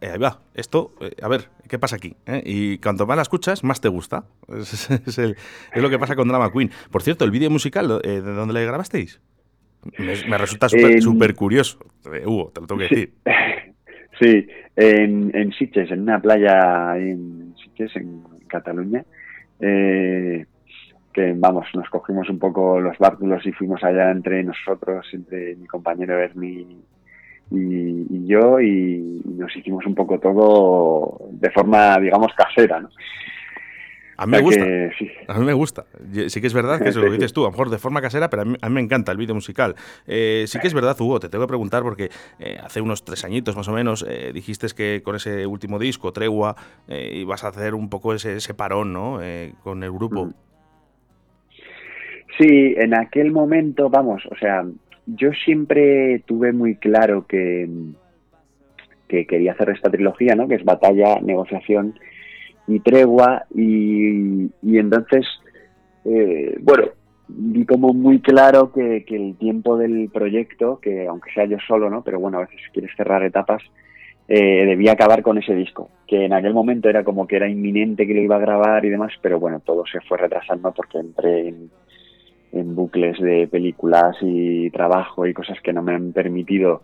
ahí 0.00 0.18
va, 0.18 0.40
esto, 0.54 0.94
eh, 1.00 1.14
a 1.22 1.28
ver, 1.28 1.48
¿qué 1.68 1.78
pasa 1.78 1.96
aquí? 1.96 2.16
¿eh? 2.26 2.42
Y 2.44 2.78
cuanto 2.78 3.06
más 3.06 3.16
la 3.16 3.22
escuchas, 3.22 3.64
más 3.64 3.80
te 3.80 3.88
gusta. 3.88 4.24
Es, 4.48 5.82
lo 5.82 5.90
que 5.90 5.98
pasa 5.98 6.16
con 6.16 6.28
Drama 6.28 6.52
Queen. 6.52 6.70
Por 6.90 7.02
cierto, 7.02 7.24
el 7.24 7.30
vídeo 7.30 7.50
musical, 7.50 8.00
¿de 8.02 8.20
dónde 8.20 8.54
le 8.54 8.66
grabasteis? 8.66 9.20
Me, 9.98 10.38
resulta 10.38 10.68
súper 10.68 11.34
curioso. 11.34 11.78
Hugo, 12.24 12.52
te 12.54 12.60
lo 12.60 12.66
tengo 12.66 12.78
que 12.78 12.88
decir. 12.88 13.12
Sí, 14.20 14.46
en, 14.76 15.34
en 15.34 15.52
Sitges, 15.52 15.90
en 15.90 16.02
una 16.02 16.20
playa 16.20 16.96
en 16.96 17.56
Sitges, 17.56 17.96
en 17.96 18.22
Cataluña. 18.46 19.04
que 19.58 20.46
vamos, 21.34 21.66
nos 21.74 21.88
cogimos 21.88 22.28
un 22.28 22.38
poco 22.38 22.78
los 22.78 22.96
bártulos 22.98 23.44
y 23.46 23.52
fuimos 23.52 23.82
allá 23.82 24.12
entre 24.12 24.44
nosotros, 24.44 25.08
entre 25.12 25.56
mi 25.56 25.66
compañero 25.66 26.20
Ernie 26.20 26.84
y, 27.50 28.26
yo 28.26 28.60
y 28.60 29.20
nos 29.24 29.54
hicimos 29.56 29.84
un 29.86 29.94
poco 29.94 30.18
todo 30.18 31.28
de 31.32 31.50
forma, 31.50 31.98
digamos, 31.98 32.32
casera, 32.34 32.80
¿no? 32.80 32.88
A 34.16 34.26
mí 34.26 34.32
me 34.32 34.40
gusta. 34.40 34.64
A 35.28 35.38
mí 35.38 35.44
me 35.44 35.52
gusta. 35.52 35.84
Sí 36.28 36.40
que 36.40 36.46
es 36.46 36.54
verdad 36.54 36.80
que 36.80 36.88
eso 36.90 37.00
lo 37.00 37.10
dices 37.10 37.32
tú, 37.32 37.42
a 37.42 37.46
lo 37.46 37.50
mejor 37.50 37.70
de 37.70 37.78
forma 37.78 38.00
casera, 38.00 38.30
pero 38.30 38.42
a 38.42 38.44
mí, 38.44 38.56
me 38.70 38.80
encanta 38.80 39.10
el 39.10 39.18
vídeo 39.18 39.34
musical. 39.34 39.74
Eh, 40.06 40.44
sí 40.46 40.60
que 40.60 40.68
es 40.68 40.74
verdad, 40.74 40.96
Hugo, 41.00 41.18
te 41.18 41.28
tengo 41.28 41.44
que 41.44 41.48
preguntar 41.48 41.82
porque 41.82 42.08
eh, 42.38 42.56
hace 42.62 42.80
unos 42.80 43.04
tres 43.04 43.24
añitos 43.24 43.56
más 43.56 43.66
o 43.68 43.72
menos 43.72 44.06
eh, 44.08 44.30
dijiste 44.32 44.68
que 44.76 45.02
con 45.02 45.16
ese 45.16 45.46
último 45.46 45.78
disco, 45.78 46.12
Tregua, 46.12 46.54
ibas 46.88 47.42
a 47.42 47.48
hacer 47.48 47.74
un 47.74 47.88
poco 47.88 48.14
ese, 48.14 48.36
ese 48.36 48.54
parón, 48.54 48.92
¿no? 48.92 49.18
con 49.62 49.82
el 49.82 49.90
grupo. 49.90 50.26
Mm. 50.26 50.34
Sí, 52.38 52.74
en 52.76 52.94
aquel 52.94 53.30
momento, 53.30 53.90
vamos, 53.90 54.24
o 54.30 54.36
sea, 54.36 54.64
yo 55.06 55.32
siempre 55.44 56.22
tuve 56.26 56.52
muy 56.52 56.76
claro 56.76 57.26
que, 57.26 57.68
que 59.08 59.26
quería 59.26 59.52
hacer 59.52 59.70
esta 59.70 59.90
trilogía, 59.90 60.34
¿no? 60.34 60.48
Que 60.48 60.56
es 60.56 60.64
batalla, 60.64 61.20
negociación 61.20 61.98
y 62.66 62.80
tregua. 62.80 63.44
Y, 63.54 64.50
entonces, 64.62 65.26
eh, 66.04 66.56
bueno, 66.60 66.84
vi 67.28 67.66
como 67.66 67.92
muy 67.92 68.20
claro 68.20 68.72
que, 68.72 69.04
el 69.08 69.36
tiempo 69.36 69.76
del 69.76 70.08
proyecto, 70.10 70.78
que 70.80 71.06
aunque 71.06 71.32
sea 71.32 71.44
yo 71.44 71.58
solo, 71.66 71.90
¿no? 71.90 72.02
Pero 72.02 72.20
bueno, 72.20 72.38
a 72.38 72.42
veces 72.42 72.60
quieres 72.72 72.90
cerrar 72.96 73.22
etapas, 73.22 73.62
eh, 74.28 74.64
debía 74.66 74.92
acabar 74.92 75.22
con 75.22 75.36
ese 75.36 75.54
disco, 75.54 75.90
que 76.06 76.24
en 76.24 76.32
aquel 76.32 76.54
momento 76.54 76.88
era 76.88 77.04
como 77.04 77.26
que 77.26 77.36
era 77.36 77.48
inminente 77.48 78.06
que 78.06 78.14
lo 78.14 78.22
iba 78.22 78.36
a 78.36 78.40
grabar 78.40 78.84
y 78.84 78.90
demás, 78.90 79.12
pero 79.20 79.40
bueno, 79.40 79.60
todo 79.60 79.84
se 79.84 80.00
fue 80.00 80.16
retrasando 80.16 80.72
porque 80.72 80.98
entré 80.98 81.48
en, 81.48 81.70
en 82.52 82.74
bucles 82.74 83.18
de 83.20 83.48
películas 83.48 84.16
y 84.20 84.70
trabajo 84.70 85.26
y 85.26 85.34
cosas 85.34 85.60
que 85.62 85.72
no 85.72 85.82
me 85.82 85.94
han 85.94 86.12
permitido 86.12 86.82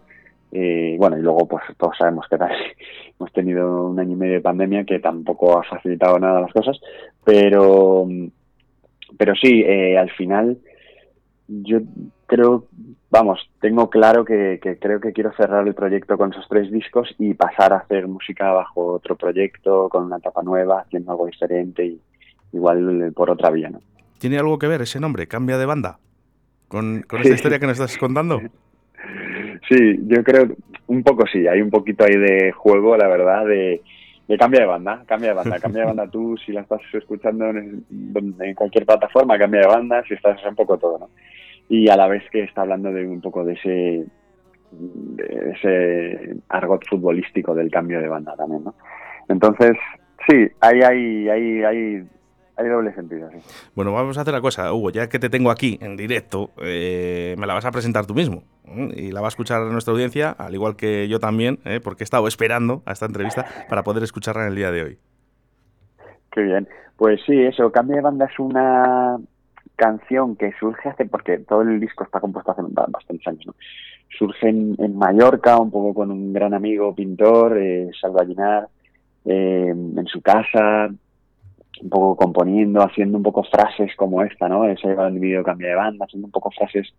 eh, 0.51 0.97
bueno, 0.99 1.19
y 1.19 1.23
luego 1.23 1.47
pues 1.47 1.63
todos 1.77 1.97
sabemos 1.99 2.27
que 2.29 2.39
tal, 2.39 2.53
hemos 3.19 3.33
tenido 3.33 3.89
un 3.89 4.01
año 4.01 4.13
y 4.13 4.17
medio 4.17 4.35
de 4.35 4.41
pandemia 4.41 4.85
que 4.85 4.99
tampoco 4.99 5.59
ha 5.59 5.63
facilitado 5.65 6.19
nada 6.19 6.41
las 6.41 6.53
cosas, 6.53 6.81
pero, 7.25 8.09
pero 9.17 9.35
sí, 9.35 9.63
eh, 9.67 9.99
al 9.99 10.11
final 10.11 10.59
yo 11.49 11.81
creo, 12.27 12.67
vamos, 13.11 13.41
tengo 13.61 13.91
claro 13.91 14.25
que, 14.25 14.59
creo 14.81 15.01
que 15.01 15.13
quiero 15.13 15.33
cerrar 15.35 15.67
el 15.67 15.75
proyecto 15.75 16.17
con 16.17 16.33
esos 16.33 16.49
tres 16.49 16.71
discos 16.71 17.15
y 17.19 17.35
pasar 17.35 17.73
a 17.73 17.79
hacer 17.79 18.07
música 18.09 18.51
bajo 18.53 18.95
otro 18.95 19.17
proyecto, 19.17 19.89
con 19.91 20.05
una 20.05 20.17
etapa 20.17 20.43
nueva, 20.43 20.81
haciendo 20.81 21.13
algo 21.13 21.27
diferente 21.27 21.85
y 21.85 22.01
igual 22.53 23.13
por 23.15 23.31
otra 23.31 23.51
vía, 23.51 23.69
¿no? 23.69 23.81
¿Tiene 24.19 24.39
algo 24.39 24.59
que 24.59 24.67
ver 24.67 24.83
ese 24.83 25.01
nombre, 25.01 25.27
Cambia 25.27 25.59
de 25.59 25.67
Banda, 25.67 25.99
con, 26.69 27.03
con 27.03 27.21
esta 27.21 27.35
historia 27.35 27.59
que 27.59 27.67
nos 27.67 27.79
estás 27.79 27.97
contando? 27.99 28.41
Sí, 29.69 29.99
yo 30.07 30.23
creo 30.25 30.49
un 30.89 31.03
poco 31.03 31.25
sí, 31.31 31.47
hay 31.47 31.61
un 31.61 31.71
poquito 31.71 32.05
ahí 32.05 32.17
de 32.17 32.53
juego, 32.53 32.97
la 32.97 33.09
verdad, 33.09 33.47
de, 33.47 33.83
cambia 34.39 34.61
de 34.61 34.67
banda, 34.67 35.05
cambia 35.07 35.31
de 35.31 35.35
banda, 35.35 35.59
cambia 35.61 35.83
de 35.83 35.87
banda 35.87 36.09
tú 36.09 36.37
si 36.45 36.53
la 36.53 36.63
estás 36.63 36.81
escuchando 36.93 37.47
en, 37.51 37.85
cualquier 38.55 38.87
plataforma, 38.87 39.39
cambia 39.39 39.61
de 39.61 39.67
banda, 39.67 40.03
si 40.09 40.15
estás 40.15 40.41
un 40.49 40.57
poco 40.57 40.79
todo, 40.79 40.99
¿no? 40.99 41.11
Y 41.69 41.89
a 41.89 41.97
la 41.97 42.09
vez 42.09 42.23
que 42.31 42.43
está 42.43 42.63
hablando 42.63 42.91
de 42.91 43.07
un 43.07 43.21
poco 43.21 43.45
de 43.45 43.53
ese 43.53 44.07
de 44.71 45.53
ese 45.55 46.37
argot 46.49 46.87
futbolístico 46.89 47.55
del 47.55 47.71
cambio 47.71 48.01
de 48.01 48.09
banda 48.09 48.35
también, 48.37 48.65
¿no? 48.65 48.75
Entonces, 49.29 49.73
sí, 50.27 50.47
hay, 50.61 50.81
hay, 50.81 51.29
hay, 51.29 51.63
hay 51.63 52.03
hay 52.59 52.69
doble 52.69 52.93
sentido, 52.93 53.31
sí. 53.31 53.39
Bueno, 53.75 53.93
vamos 53.93 54.19
a 54.19 54.23
hacer 54.23 54.35
la 54.35 54.41
cosa, 54.41 54.73
Hugo, 54.73 54.91
ya 54.91 55.09
que 55.09 55.19
te 55.19 55.31
tengo 55.31 55.51
aquí 55.51 55.79
en 55.81 55.97
directo, 55.97 56.51
eh, 56.61 57.37
me 57.39 57.47
la 57.47 57.55
vas 57.55 57.65
a 57.65 57.71
presentar 57.71 58.05
tú 58.05 58.15
mismo 58.15 58.43
y 58.95 59.13
la 59.13 59.21
va 59.21 59.29
a 59.29 59.31
escuchar 59.31 59.63
nuestra 59.63 59.93
audiencia, 59.93 60.31
al 60.31 60.55
igual 60.55 60.77
que 60.77 61.09
yo 61.09 61.21
también, 61.21 61.61
¿eh? 61.65 61.81
porque 61.83 62.03
he 62.03 62.05
estado 62.05 62.27
esperando 62.27 62.83
a 62.85 62.93
esta 62.93 63.07
entrevista 63.07 63.47
para 63.69 63.85
poder 63.85 64.03
escucharla 64.03 64.43
en 64.43 64.49
el 64.49 64.57
día 64.57 64.73
de 64.73 64.83
hoy. 64.83 64.99
Qué 66.33 66.43
bien. 66.43 66.69
Pues 66.97 67.21
sí, 67.25 67.41
eso, 67.41 67.71
Cambio 67.71 67.97
de 67.97 68.03
Banda 68.03 68.27
es 68.27 68.39
una 68.39 69.19
canción 69.77 70.35
que 70.35 70.53
surge 70.59 70.89
hace, 70.89 71.07
porque 71.07 71.39
todo 71.39 71.63
el 71.63 71.79
disco 71.79 72.03
está 72.03 72.19
compuesto 72.19 72.51
hace 72.51 72.63
bastantes 72.89 73.27
años, 73.29 73.47
¿no? 73.47 73.55
Surge 74.19 74.49
en, 74.49 74.99
Mallorca, 74.99 75.59
un 75.59 75.71
poco 75.71 75.95
con 75.95 76.11
un 76.11 76.33
gran 76.33 76.55
amigo 76.55 76.93
pintor, 76.95 77.57
eh, 77.57 77.89
Salva 78.01 78.25
eh, 79.25 79.69
en 79.69 80.07
su 80.07 80.21
casa, 80.21 80.91
un 81.83 81.91
poco 81.91 82.17
componiendo, 82.17 82.83
haciendo 82.83 83.19
un 83.19 83.23
poco 83.23 83.43
frases 83.45 83.95
como 83.97 84.23
esta, 84.23 84.49
¿no? 84.49 84.65
Ese 84.65 84.95
vídeo 85.13 85.43
cambio 85.43 85.69
de 85.69 85.75
banda, 85.75 86.05
haciendo 86.05 86.27
un 86.27 86.33
poco 86.33 86.51
frases 86.51 86.93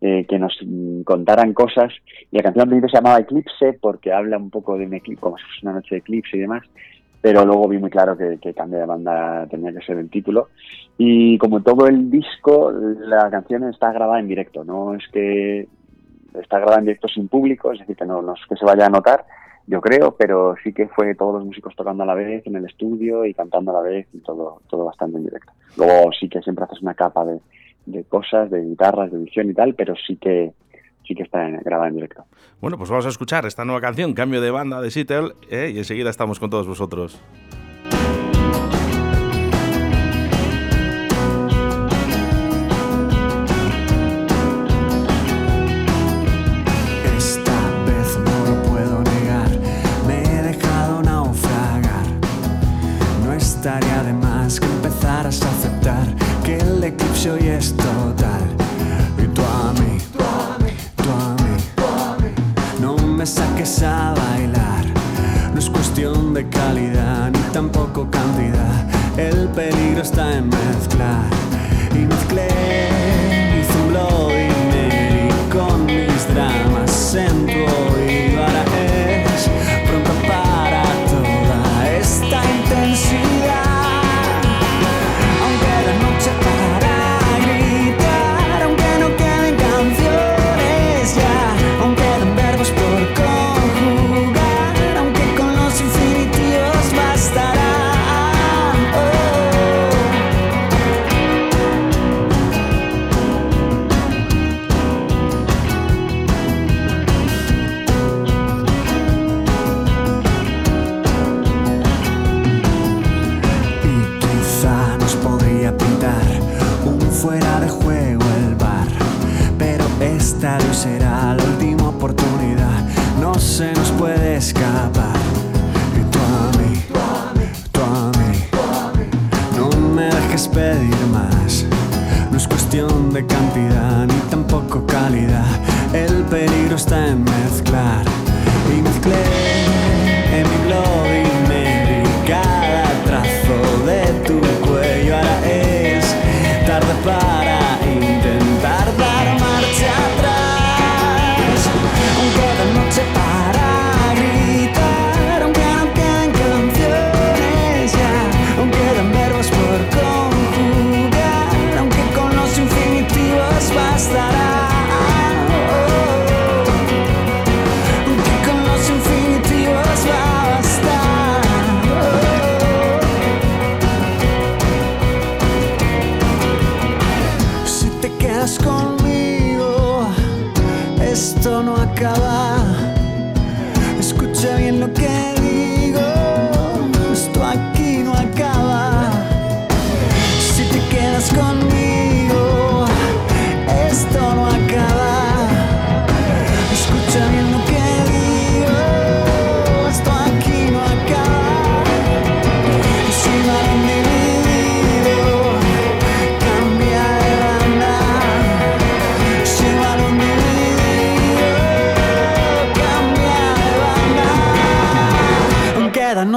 eh, 0.00 0.26
que 0.28 0.38
nos 0.38 0.58
contaran 1.04 1.52
cosas. 1.52 1.92
Y 2.30 2.36
la 2.36 2.42
canción 2.42 2.72
al 2.72 2.80
se 2.82 2.96
llamaba 2.96 3.18
Eclipse 3.18 3.72
porque 3.80 4.12
habla 4.12 4.36
un 4.36 4.50
poco 4.50 4.76
de 4.76 4.86
un 4.86 4.94
eclipse, 4.94 5.20
como 5.20 5.38
si 5.38 5.44
fuese 5.44 5.60
una 5.62 5.74
noche 5.74 5.94
de 5.94 5.98
eclipse 5.98 6.36
y 6.36 6.40
demás. 6.40 6.64
Pero 7.20 7.44
luego 7.44 7.68
vi 7.68 7.78
muy 7.78 7.90
claro 7.90 8.16
que, 8.16 8.38
que 8.40 8.54
cambio 8.54 8.78
de 8.78 8.86
banda 8.86 9.46
tenía 9.48 9.72
que 9.72 9.84
ser 9.84 9.98
el 9.98 10.10
título. 10.10 10.48
Y 10.98 11.38
como 11.38 11.62
todo 11.62 11.86
el 11.88 12.10
disco, 12.10 12.70
la 12.70 13.30
canción 13.30 13.64
está 13.64 13.92
grabada 13.92 14.20
en 14.20 14.28
directo, 14.28 14.64
no 14.64 14.94
es 14.94 15.06
que 15.12 15.66
está 16.40 16.58
grabada 16.58 16.78
en 16.78 16.86
directo 16.86 17.08
sin 17.08 17.28
público, 17.28 17.72
es 17.72 17.80
decir, 17.80 17.96
que 17.96 18.04
no, 18.04 18.22
no 18.22 18.34
es 18.34 18.40
que 18.48 18.56
se 18.56 18.64
vaya 18.64 18.86
a 18.86 18.90
notar, 18.90 19.24
yo 19.66 19.80
creo, 19.80 20.14
pero 20.16 20.54
sí 20.62 20.72
que 20.72 20.88
fue 20.88 21.14
todos 21.14 21.34
los 21.34 21.44
músicos 21.44 21.74
tocando 21.74 22.04
a 22.04 22.06
la 22.06 22.14
vez 22.14 22.46
en 22.46 22.56
el 22.56 22.64
estudio 22.64 23.24
y 23.24 23.34
cantando 23.34 23.72
a 23.72 23.74
la 23.74 23.88
vez 23.88 24.06
y 24.12 24.18
todo, 24.18 24.60
todo 24.68 24.84
bastante 24.84 25.18
en 25.18 25.24
directo. 25.24 25.52
Luego 25.76 26.10
sí 26.12 26.28
que 26.28 26.40
siempre 26.42 26.64
haces 26.64 26.80
una 26.82 26.94
capa 26.94 27.24
de, 27.24 27.40
de 27.86 28.04
cosas, 28.04 28.50
de 28.50 28.62
guitarras, 28.62 29.10
de 29.10 29.18
edición 29.18 29.50
y 29.50 29.54
tal, 29.54 29.74
pero 29.74 29.94
sí 29.96 30.16
que 30.16 30.52
sí 31.06 31.14
que 31.14 31.22
está 31.22 31.48
grabada 31.64 31.88
en 31.88 31.94
directo. 31.94 32.24
Bueno, 32.60 32.76
pues 32.78 32.90
vamos 32.90 33.06
a 33.06 33.10
escuchar 33.10 33.46
esta 33.46 33.64
nueva 33.64 33.80
canción, 33.80 34.12
Cambio 34.12 34.40
de 34.40 34.50
Banda 34.50 34.80
de 34.80 34.90
Seattle, 34.90 35.32
¿eh? 35.50 35.70
y 35.72 35.78
enseguida 35.78 36.10
estamos 36.10 36.40
con 36.40 36.50
todos 36.50 36.66
vosotros. 36.66 37.20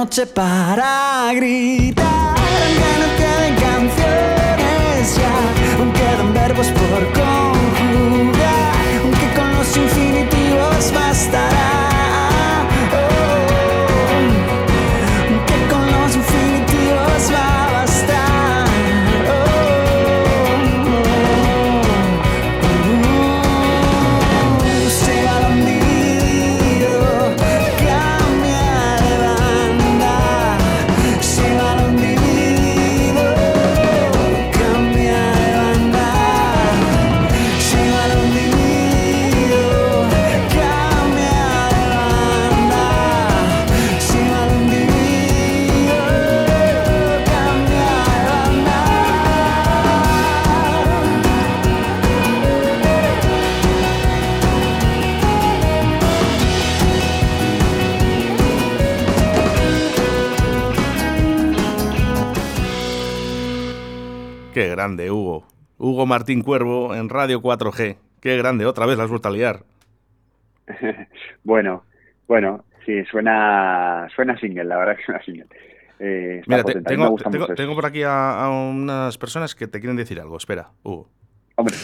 Noche 0.00 0.24
para 0.24 1.30
gritar, 1.34 2.29
grande, 64.70 65.10
Hugo. 65.10 65.46
Hugo 65.78 66.06
Martín 66.06 66.42
Cuervo 66.42 66.94
en 66.94 67.08
Radio 67.08 67.40
4G. 67.40 67.96
Qué 68.20 68.36
grande, 68.36 68.66
otra 68.66 68.86
vez 68.86 68.98
las 68.98 69.08
vuelto 69.08 69.28
a 69.28 69.32
liar. 69.32 69.64
bueno, 71.44 71.84
bueno, 72.28 72.64
sí, 72.84 73.04
suena, 73.06 74.08
suena 74.14 74.38
single, 74.38 74.64
la 74.64 74.76
verdad 74.76 74.96
que 74.96 75.04
suena 75.04 75.22
single. 75.22 75.46
Eh, 75.98 76.42
Mira, 76.46 76.64
tengo, 76.64 77.16
tengo, 77.54 77.74
por 77.74 77.86
aquí 77.86 78.02
a, 78.04 78.48
unas 78.50 79.18
personas 79.18 79.54
que 79.54 79.66
te 79.66 79.80
quieren 79.80 79.96
decir 79.96 80.20
algo. 80.20 80.36
Espera, 80.36 80.70
Hugo. 80.82 81.08
Hombre. 81.56 81.74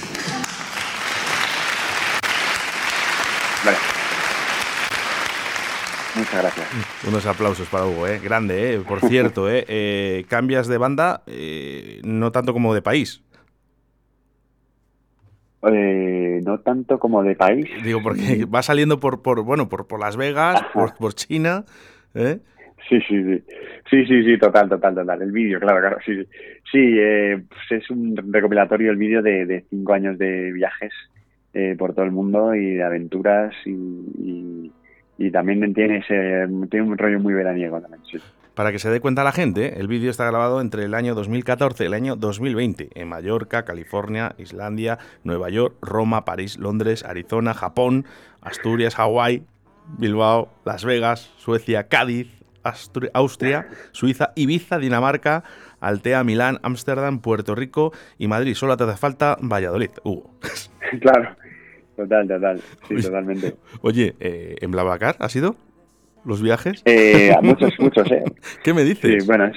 Muchas 6.17 6.41
gracias. 6.41 7.05
Unos 7.07 7.27
aplausos 7.27 7.69
para 7.69 7.85
Hugo, 7.85 8.07
¿eh? 8.07 8.19
Grande, 8.23 8.75
¿eh? 8.75 8.81
Por 8.81 9.01
cierto, 9.09 9.51
¿eh? 9.51 9.65
eh 9.69 10.25
cambias 10.29 10.67
de 10.67 10.79
banda, 10.79 11.23
eh, 11.27 12.01
no 12.05 12.33
tanto 12.33 12.55
como 12.55 12.75
de 12.75 12.81
país. 12.81 13.23
Eh, 15.71 16.41
no 16.43 16.61
tanto 16.61 16.99
como 16.99 17.23
de 17.23 17.35
país. 17.35 17.67
Digo, 17.85 18.01
porque 18.03 18.45
va 18.55 18.63
saliendo 18.63 18.99
por, 18.99 19.21
por 19.21 19.43
bueno, 19.43 19.69
por, 19.69 19.87
por 19.87 20.01
Las 20.01 20.17
Vegas, 20.17 20.65
por, 20.73 21.15
China, 21.15 21.65
¿eh? 22.15 22.39
Sí, 22.89 23.01
sí, 23.09 23.23
sí. 23.23 23.45
Sí, 23.91 24.07
sí, 24.07 24.25
sí, 24.25 24.39
total, 24.39 24.69
total, 24.69 24.95
total. 24.95 25.23
El 25.23 25.33
vídeo, 25.33 25.61
claro, 25.61 25.81
claro, 25.81 25.99
sí. 26.05 26.15
Sí, 26.15 26.25
sí 26.73 26.99
pues 27.49 27.83
es 27.83 27.91
un 27.91 28.17
recopilatorio 28.33 28.91
el 28.91 28.97
vídeo 28.97 29.23
de, 29.23 29.65
cinco 29.69 29.93
años 29.93 30.17
de 30.19 30.53
viajes 30.53 30.93
por 31.79 31.95
todo 31.95 32.05
el 32.05 32.11
mundo 32.11 32.55
y 32.55 32.75
de 32.75 32.85
aventuras 32.85 33.55
y 33.65 33.71
y 33.71 34.73
también 35.31 35.73
tiene, 35.75 35.99
ese, 35.99 36.47
tiene 36.71 36.87
un 36.87 36.99
rollo 36.99 37.19
muy 37.21 37.35
veraniego 37.35 37.81
también, 37.81 38.03
Para 38.55 38.71
que 38.73 38.79
se 38.79 38.91
dé 38.91 39.01
cuenta 39.01 39.25
la 39.25 39.33
gente, 39.33 39.81
el 39.81 39.89
vídeo 39.89 40.11
está 40.11 40.27
grabado 40.27 40.61
entre 40.61 40.85
el 40.85 40.95
año 40.95 41.15
2014 41.15 41.85
y 41.85 41.87
el 41.87 41.95
año 41.95 42.17
2020 42.17 42.91
en 42.95 43.09
Mallorca, 43.09 43.65
California, 43.65 44.35
Islandia, 44.39 44.99
Nueva 45.25 45.49
York, 45.49 45.77
Roma, 45.81 46.25
París, 46.25 46.59
Londres, 46.59 47.05
Arizona, 47.05 47.55
Japón, 47.55 48.05
Asturias, 48.43 48.95
Hawái, 48.95 49.43
Bilbao, 49.99 50.51
Las 50.65 50.85
Vegas, 50.85 51.33
Suecia, 51.39 51.89
Cádiz, 51.89 52.29
Austria, 53.13 53.69
Suiza, 53.93 54.33
Ibiza, 54.35 54.79
Dinamarca, 54.79 55.45
Altea, 55.81 56.25
Milán, 56.25 56.59
Ámsterdam, 56.63 57.21
Puerto 57.21 57.55
Rico 57.55 57.93
y 58.19 58.29
Madrid. 58.29 58.55
Solo 58.55 58.77
te 58.77 58.85
hace 58.85 58.97
falta 58.97 59.37
Valladolid, 59.41 59.91
Hugo. 60.05 60.31
Claro. 61.01 61.37
Total, 61.97 62.29
total, 62.29 62.61
sí, 62.89 63.03
totalmente. 63.03 63.55
Oye, 63.81 64.15
eh, 64.21 64.57
¿en 64.61 64.71
Blablacar 64.71 65.17
ha 65.19 65.29
sido 65.31 65.57
los 66.25 66.43
viajes? 66.43 66.83
Eh, 66.85 67.33
a 67.33 67.41
muchos, 67.41 67.73
muchos, 67.79 68.11
¿eh? 68.13 68.23
¿Qué 68.63 68.75
me 68.75 68.85
dices? 68.85 69.23
Sí, 69.23 69.27
bueno, 69.27 69.51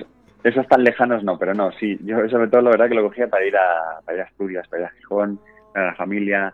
esos 0.43 0.67
tan 0.67 0.83
lejanos 0.83 1.23
no, 1.23 1.37
pero 1.37 1.53
no, 1.53 1.71
sí. 1.73 1.99
Yo 2.03 2.17
sobre 2.29 2.47
todo 2.47 2.61
la 2.61 2.69
verdad 2.71 2.87
que 2.87 2.95
lo 2.95 3.03
cogía 3.03 3.27
para 3.27 3.45
ir 3.45 3.57
a, 3.57 3.99
para 4.05 4.17
ir 4.17 4.23
a 4.23 4.27
Asturias, 4.27 4.67
para 4.69 4.83
ir 4.83 4.87
a 4.87 4.91
Gijón, 4.91 5.39
para 5.73 5.87
la 5.87 5.95
familia 5.95 6.53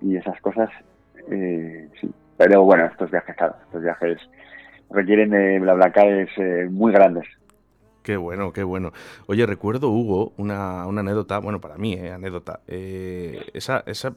y 0.00 0.16
esas 0.16 0.40
cosas, 0.40 0.70
eh, 1.30 1.88
sí. 2.00 2.08
Pero 2.36 2.62
bueno, 2.62 2.86
estos 2.86 3.10
viajes, 3.10 3.34
claro, 3.36 3.56
estos 3.66 3.82
viajes 3.82 4.18
requieren 4.90 5.30
de 5.30 5.58
BlaBlaCar 5.58 6.28
eh, 6.36 6.68
muy 6.70 6.92
grandes. 6.92 7.26
Qué 8.02 8.18
bueno, 8.18 8.52
qué 8.52 8.62
bueno. 8.62 8.92
Oye, 9.26 9.46
recuerdo, 9.46 9.88
Hugo, 9.88 10.34
una, 10.36 10.86
una 10.86 11.00
anécdota, 11.00 11.38
bueno, 11.38 11.60
para 11.60 11.78
mí, 11.78 11.94
eh, 11.94 12.12
anécdota. 12.12 12.60
Eh, 12.68 13.40
esa, 13.54 13.82
esa, 13.86 14.14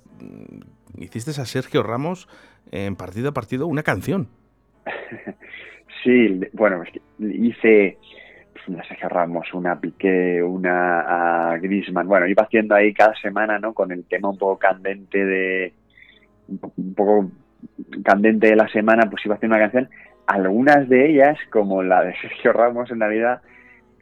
hiciste 0.98 1.32
a 1.32 1.46
Sergio 1.46 1.84
Ramos 1.84 2.28
en 2.72 2.96
partido 2.96 3.30
a 3.30 3.34
partido 3.34 3.68
una 3.68 3.84
canción. 3.84 4.28
Sí, 6.04 6.40
bueno, 6.54 6.84
hice 7.20 7.98
pues, 8.54 8.68
una 8.68 8.88
Sergio 8.88 9.10
Ramos, 9.10 9.54
una 9.54 9.80
Piqué, 9.80 10.42
una 10.42 11.52
a 11.52 11.58
Grisman. 11.58 12.08
Bueno, 12.08 12.28
iba 12.28 12.44
haciendo 12.44 12.76
ahí 12.76 12.94
cada 12.94 13.14
semana, 13.16 13.60
¿no? 13.60 13.74
Con 13.74 13.92
el 13.92 14.06
tema 14.06 14.30
un 14.30 14.38
poco 14.38 14.58
candente 14.58 15.26
de. 15.26 15.74
un 16.48 16.94
poco 16.94 17.32
candente 18.04 18.48
de 18.48 18.56
la 18.56 18.68
semana, 18.70 19.10
pues 19.10 19.26
iba 19.26 19.36
haciendo 19.36 19.56
una 19.56 19.66
canción. 19.66 19.90
Algunas 20.28 20.88
de 20.88 21.10
ellas, 21.10 21.38
como 21.50 21.84
la 21.84 22.04
de 22.04 22.16
Sergio 22.22 22.54
Ramos 22.54 22.92
en 22.92 23.00
Navidad, 23.00 23.42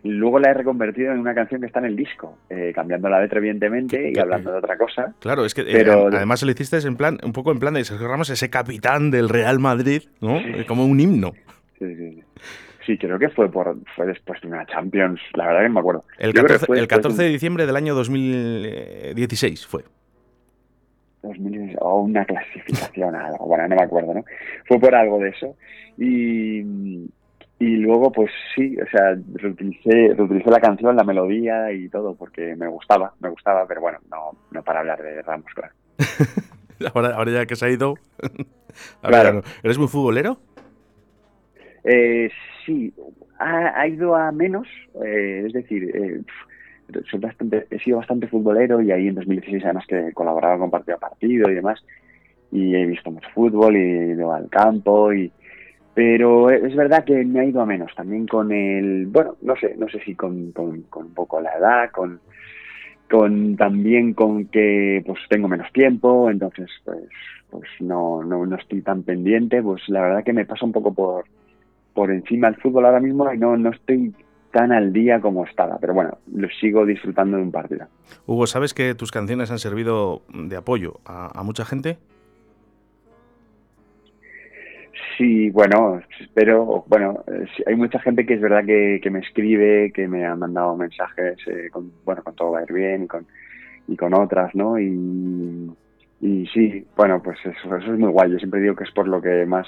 Luego 0.08 0.38
la 0.38 0.52
he 0.52 0.54
reconvertido 0.54 1.12
en 1.12 1.20
una 1.20 1.34
canción 1.34 1.62
que 1.62 1.68
está 1.68 1.80
en 1.80 1.86
el 1.86 1.96
disco, 1.96 2.38
eh, 2.52 2.72
cambiando 2.76 3.10
la 3.10 3.20
letra 3.20 3.40
evidentemente 3.40 4.12
y 4.14 4.20
hablando 4.20 4.52
de 4.52 4.60
otra 4.60 4.78
cosa. 4.78 5.16
Claro, 5.20 5.46
es 5.46 5.56
que 5.56 5.62
eh, 5.62 5.84
además 5.90 6.44
lo 6.44 6.52
hiciste 6.52 6.78
en 6.78 6.96
plan, 6.96 7.18
un 7.24 7.34
poco 7.34 7.52
en 7.52 7.58
plan 7.58 7.74
de 7.74 7.84
Sergio 7.84 8.08
Ramos, 8.08 8.30
ese 8.30 8.52
capitán 8.52 9.10
del 9.10 9.30
Real 9.30 9.58
Madrid, 9.58 10.04
¿no? 10.22 10.40
Como 10.68 10.86
un 10.86 11.00
himno. 11.00 11.32
Sí, 11.80 11.96
sí, 11.96 12.24
sí. 12.86 12.98
creo 13.00 13.18
que 13.18 13.30
fue 13.30 13.52
por 13.52 13.78
fue 13.96 14.06
después 14.06 14.40
de 14.42 14.48
una 14.48 14.64
Champions, 14.68 15.20
la 15.34 15.48
verdad 15.48 15.62
que 15.62 15.68
no 15.70 15.74
me 15.74 15.80
acuerdo. 15.80 16.06
El 16.20 16.34
14, 16.34 16.68
el 16.74 16.88
14 16.88 17.24
de 17.24 17.30
diciembre 17.30 17.66
del 17.66 17.76
año 17.76 17.96
2016 17.96 19.66
fue. 19.66 19.86
2016, 21.24 21.78
o 21.82 22.02
una 22.02 22.24
clasificación, 22.26 23.16
algo, 23.16 23.48
bueno, 23.48 23.68
no 23.70 23.76
me 23.76 23.84
acuerdo, 23.84 24.14
¿no? 24.14 24.26
Fue 24.68 24.80
por 24.80 24.94
algo 24.94 25.18
de 25.18 25.30
eso. 25.30 25.56
Y, 25.98 26.62
y 27.58 27.78
luego, 27.78 28.12
pues 28.12 28.32
sí, 28.54 28.76
o 28.80 28.88
sea, 28.90 29.18
reutilicé, 29.34 30.14
reutilicé 30.14 30.50
la 30.50 30.60
canción, 30.60 30.96
la 30.96 31.04
melodía 31.04 31.72
y 31.72 31.88
todo, 31.88 32.14
porque 32.16 32.56
me 32.56 32.68
gustaba, 32.68 33.14
me 33.22 33.30
gustaba, 33.30 33.66
pero 33.66 33.82
bueno, 33.82 34.00
no, 34.12 34.32
no 34.52 34.64
para 34.64 34.82
hablar 34.82 35.02
de 35.02 35.22
Ramos, 35.22 35.54
claro. 35.54 35.74
ahora, 36.94 37.16
ahora 37.16 37.32
ya 37.32 37.46
que 37.46 37.56
se 37.56 37.66
ha 37.66 37.70
ido. 37.70 37.96
claro. 39.02 39.42
¿Eres 39.64 39.78
muy 39.78 39.88
futbolero? 39.88 40.38
Eh, 41.86 42.30
sí, 42.66 42.94
ha, 43.40 43.88
ido 43.88 44.16
a 44.16 44.32
menos, 44.32 44.68
eh, 45.06 45.44
es 45.46 45.54
decir, 45.54 45.96
eh, 45.96 46.22
soy 47.10 47.20
bastante, 47.20 47.68
he 47.70 47.80
sido 47.80 47.98
bastante 47.98 48.28
futbolero 48.28 48.82
y 48.82 48.92
ahí 48.92 49.08
en 49.08 49.16
2016 49.16 49.64
además 49.64 49.86
que 49.88 50.12
colaboraba 50.14 50.58
con 50.58 50.72
partido 50.72 50.98
a 50.98 51.00
partido 51.00 51.50
y 51.50 51.56
demás, 51.56 51.86
y 52.52 52.76
he 52.76 52.86
visto 52.86 53.12
mucho 53.12 53.30
fútbol 53.34 53.78
y 53.78 53.80
he 53.80 54.08
ido 54.14 54.34
al 54.34 54.50
campo 54.50 55.14
y 55.14 55.32
pero 55.96 56.52
es 56.52 56.76
verdad 56.76 57.06
que 57.06 57.24
me 57.24 57.40
ha 57.40 57.46
ido 57.46 57.62
a 57.62 57.66
menos 57.66 57.96
también 57.96 58.28
con 58.28 58.52
el, 58.52 59.08
bueno, 59.08 59.38
no 59.42 59.56
sé, 59.56 59.76
no 59.78 59.88
sé 59.88 60.02
si 60.02 60.14
con, 60.14 60.52
con, 60.52 60.84
un 60.94 61.14
poco 61.14 61.40
la 61.40 61.54
edad, 61.58 61.90
con, 61.92 62.20
con 63.10 63.56
también 63.56 64.14
con 64.14 64.46
que 64.48 65.02
pues 65.06 65.20
tengo 65.30 65.48
menos 65.48 65.72
tiempo, 65.72 66.30
entonces 66.30 66.70
pues, 66.84 67.00
pues 67.50 67.70
no, 67.80 68.22
no, 68.24 68.46
no 68.46 68.58
estoy 68.58 68.82
tan 68.82 69.04
pendiente, 69.04 69.64
pues 69.64 69.88
la 69.88 70.02
verdad 70.02 70.24
que 70.26 70.34
me 70.34 70.46
pasa 70.46 70.66
un 70.66 70.74
poco 70.74 70.94
por, 70.94 71.24
por 71.94 72.12
encima 72.12 72.50
el 72.50 72.58
fútbol 72.58 72.86
ahora 72.86 73.00
mismo 73.00 73.32
y 73.34 73.38
no, 73.38 73.56
no 73.56 73.70
estoy 73.70 74.14
tan 74.52 74.74
al 74.74 74.92
día 74.92 75.22
como 75.22 75.46
estaba, 75.46 75.78
pero 75.80 75.94
bueno, 75.94 76.18
lo 76.34 76.50
sigo 76.60 76.86
disfrutando 76.86 77.38
de 77.38 77.44
un 77.44 77.52
partido. 77.54 77.88
Hugo, 78.26 78.48
¿sabes 78.48 78.74
que 78.74 78.96
tus 78.96 79.12
canciones 79.12 79.50
han 79.50 79.60
servido 79.60 80.24
de 80.34 80.58
apoyo 80.58 81.00
a, 81.06 81.40
a 81.40 81.44
mucha 81.44 81.64
gente? 81.64 81.98
Sí, 85.18 85.50
bueno, 85.50 86.02
espero, 86.20 86.84
bueno, 86.88 87.24
hay 87.66 87.76
mucha 87.76 88.00
gente 88.00 88.26
que 88.26 88.34
es 88.34 88.42
verdad 88.42 88.66
que, 88.66 89.10
me 89.10 89.20
escribe, 89.20 89.92
que 89.94 90.08
me 90.08 90.26
ha 90.26 90.36
mandado 90.36 90.76
mensajes, 90.76 91.38
eh, 91.48 91.70
con, 91.72 91.92
bueno, 92.04 92.22
con 92.24 92.36
todo 92.36 92.52
va 92.52 92.60
a 92.60 92.64
ir 92.64 92.74
bien 92.74 93.04
y 93.04 93.08
con, 93.08 93.26
y 93.88 93.96
con 93.96 94.14
otras, 94.14 94.54
¿no? 94.56 94.78
Y, 94.78 95.72
y 96.20 96.48
sí, 96.48 96.86
bueno, 96.98 97.22
pues 97.24 97.38
eso, 97.46 97.78
eso 97.78 97.94
es 97.94 98.00
muy 98.00 98.10
guay. 98.12 98.32
Yo 98.32 98.40
siempre 98.40 98.60
digo 98.60 98.76
que 98.76 98.84
es 98.84 98.92
por 98.92 99.08
lo 99.08 99.22
que 99.22 99.46
más, 99.46 99.68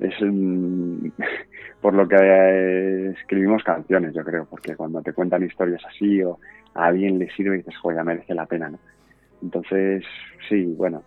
es 0.00 0.14
por 1.80 1.94
lo 1.94 2.08
que 2.08 2.16
eh, 2.18 3.14
escribimos 3.20 3.62
canciones, 3.62 4.14
yo 4.14 4.24
creo, 4.24 4.46
porque 4.46 4.74
cuando 4.74 5.00
te 5.02 5.12
cuentan 5.12 5.44
historias 5.44 5.84
así 5.84 6.22
o 6.22 6.38
a 6.74 6.86
alguien 6.86 7.18
le 7.18 7.30
sirve 7.30 7.58
dices, 7.58 7.76
joder, 7.76 8.02
merece 8.04 8.34
la 8.34 8.46
pena, 8.46 8.70
¿no? 8.70 8.78
Entonces, 9.42 10.04
sí, 10.48 10.64
bueno. 10.76 11.02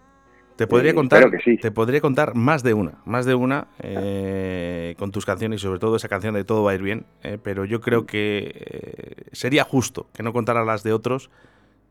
Te 0.59 0.67
podría, 0.67 0.93
contar, 0.93 1.31
te 1.61 1.71
podría 1.71 2.01
contar 2.01 2.35
más 2.35 2.63
de 2.63 2.73
una, 2.73 2.95
más 3.05 3.25
de 3.25 3.33
una 3.33 3.67
eh, 3.79 4.93
con 4.99 5.11
tus 5.11 5.25
canciones 5.25 5.61
y 5.61 5.63
sobre 5.63 5.79
todo 5.79 5.95
esa 5.95 6.09
canción 6.09 6.33
de 6.35 6.43
Todo 6.43 6.63
va 6.63 6.71
a 6.71 6.75
ir 6.75 6.81
bien, 6.81 7.05
eh, 7.23 7.37
pero 7.41 7.65
yo 7.65 7.81
creo 7.81 8.05
que 8.05 9.25
sería 9.31 9.63
justo 9.63 10.07
que 10.13 10.21
no 10.21 10.33
contara 10.33 10.65
las 10.65 10.83
de 10.83 10.93
otros 10.93 11.29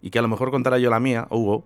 y 0.03 0.11
que 0.11 0.19
a 0.19 0.23
lo 0.23 0.29
mejor 0.29 0.51
contara 0.51 0.79
yo 0.79 0.91
la 0.91 1.01
mía, 1.01 1.27
Hugo, 1.31 1.65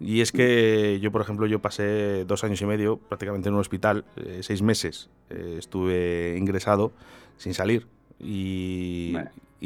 y 0.00 0.20
es 0.20 0.32
que 0.32 0.98
yo, 1.00 1.12
por 1.12 1.22
ejemplo, 1.22 1.46
yo 1.46 1.60
pasé 1.60 2.24
dos 2.24 2.42
años 2.44 2.60
y 2.60 2.66
medio 2.66 2.96
prácticamente 2.96 3.48
en 3.48 3.54
un 3.54 3.60
hospital, 3.60 4.04
eh, 4.16 4.40
seis 4.42 4.60
meses 4.60 5.08
eh, 5.30 5.56
estuve 5.58 6.36
ingresado 6.36 6.92
sin 7.36 7.54
salir. 7.54 7.86
Y, 8.18 9.16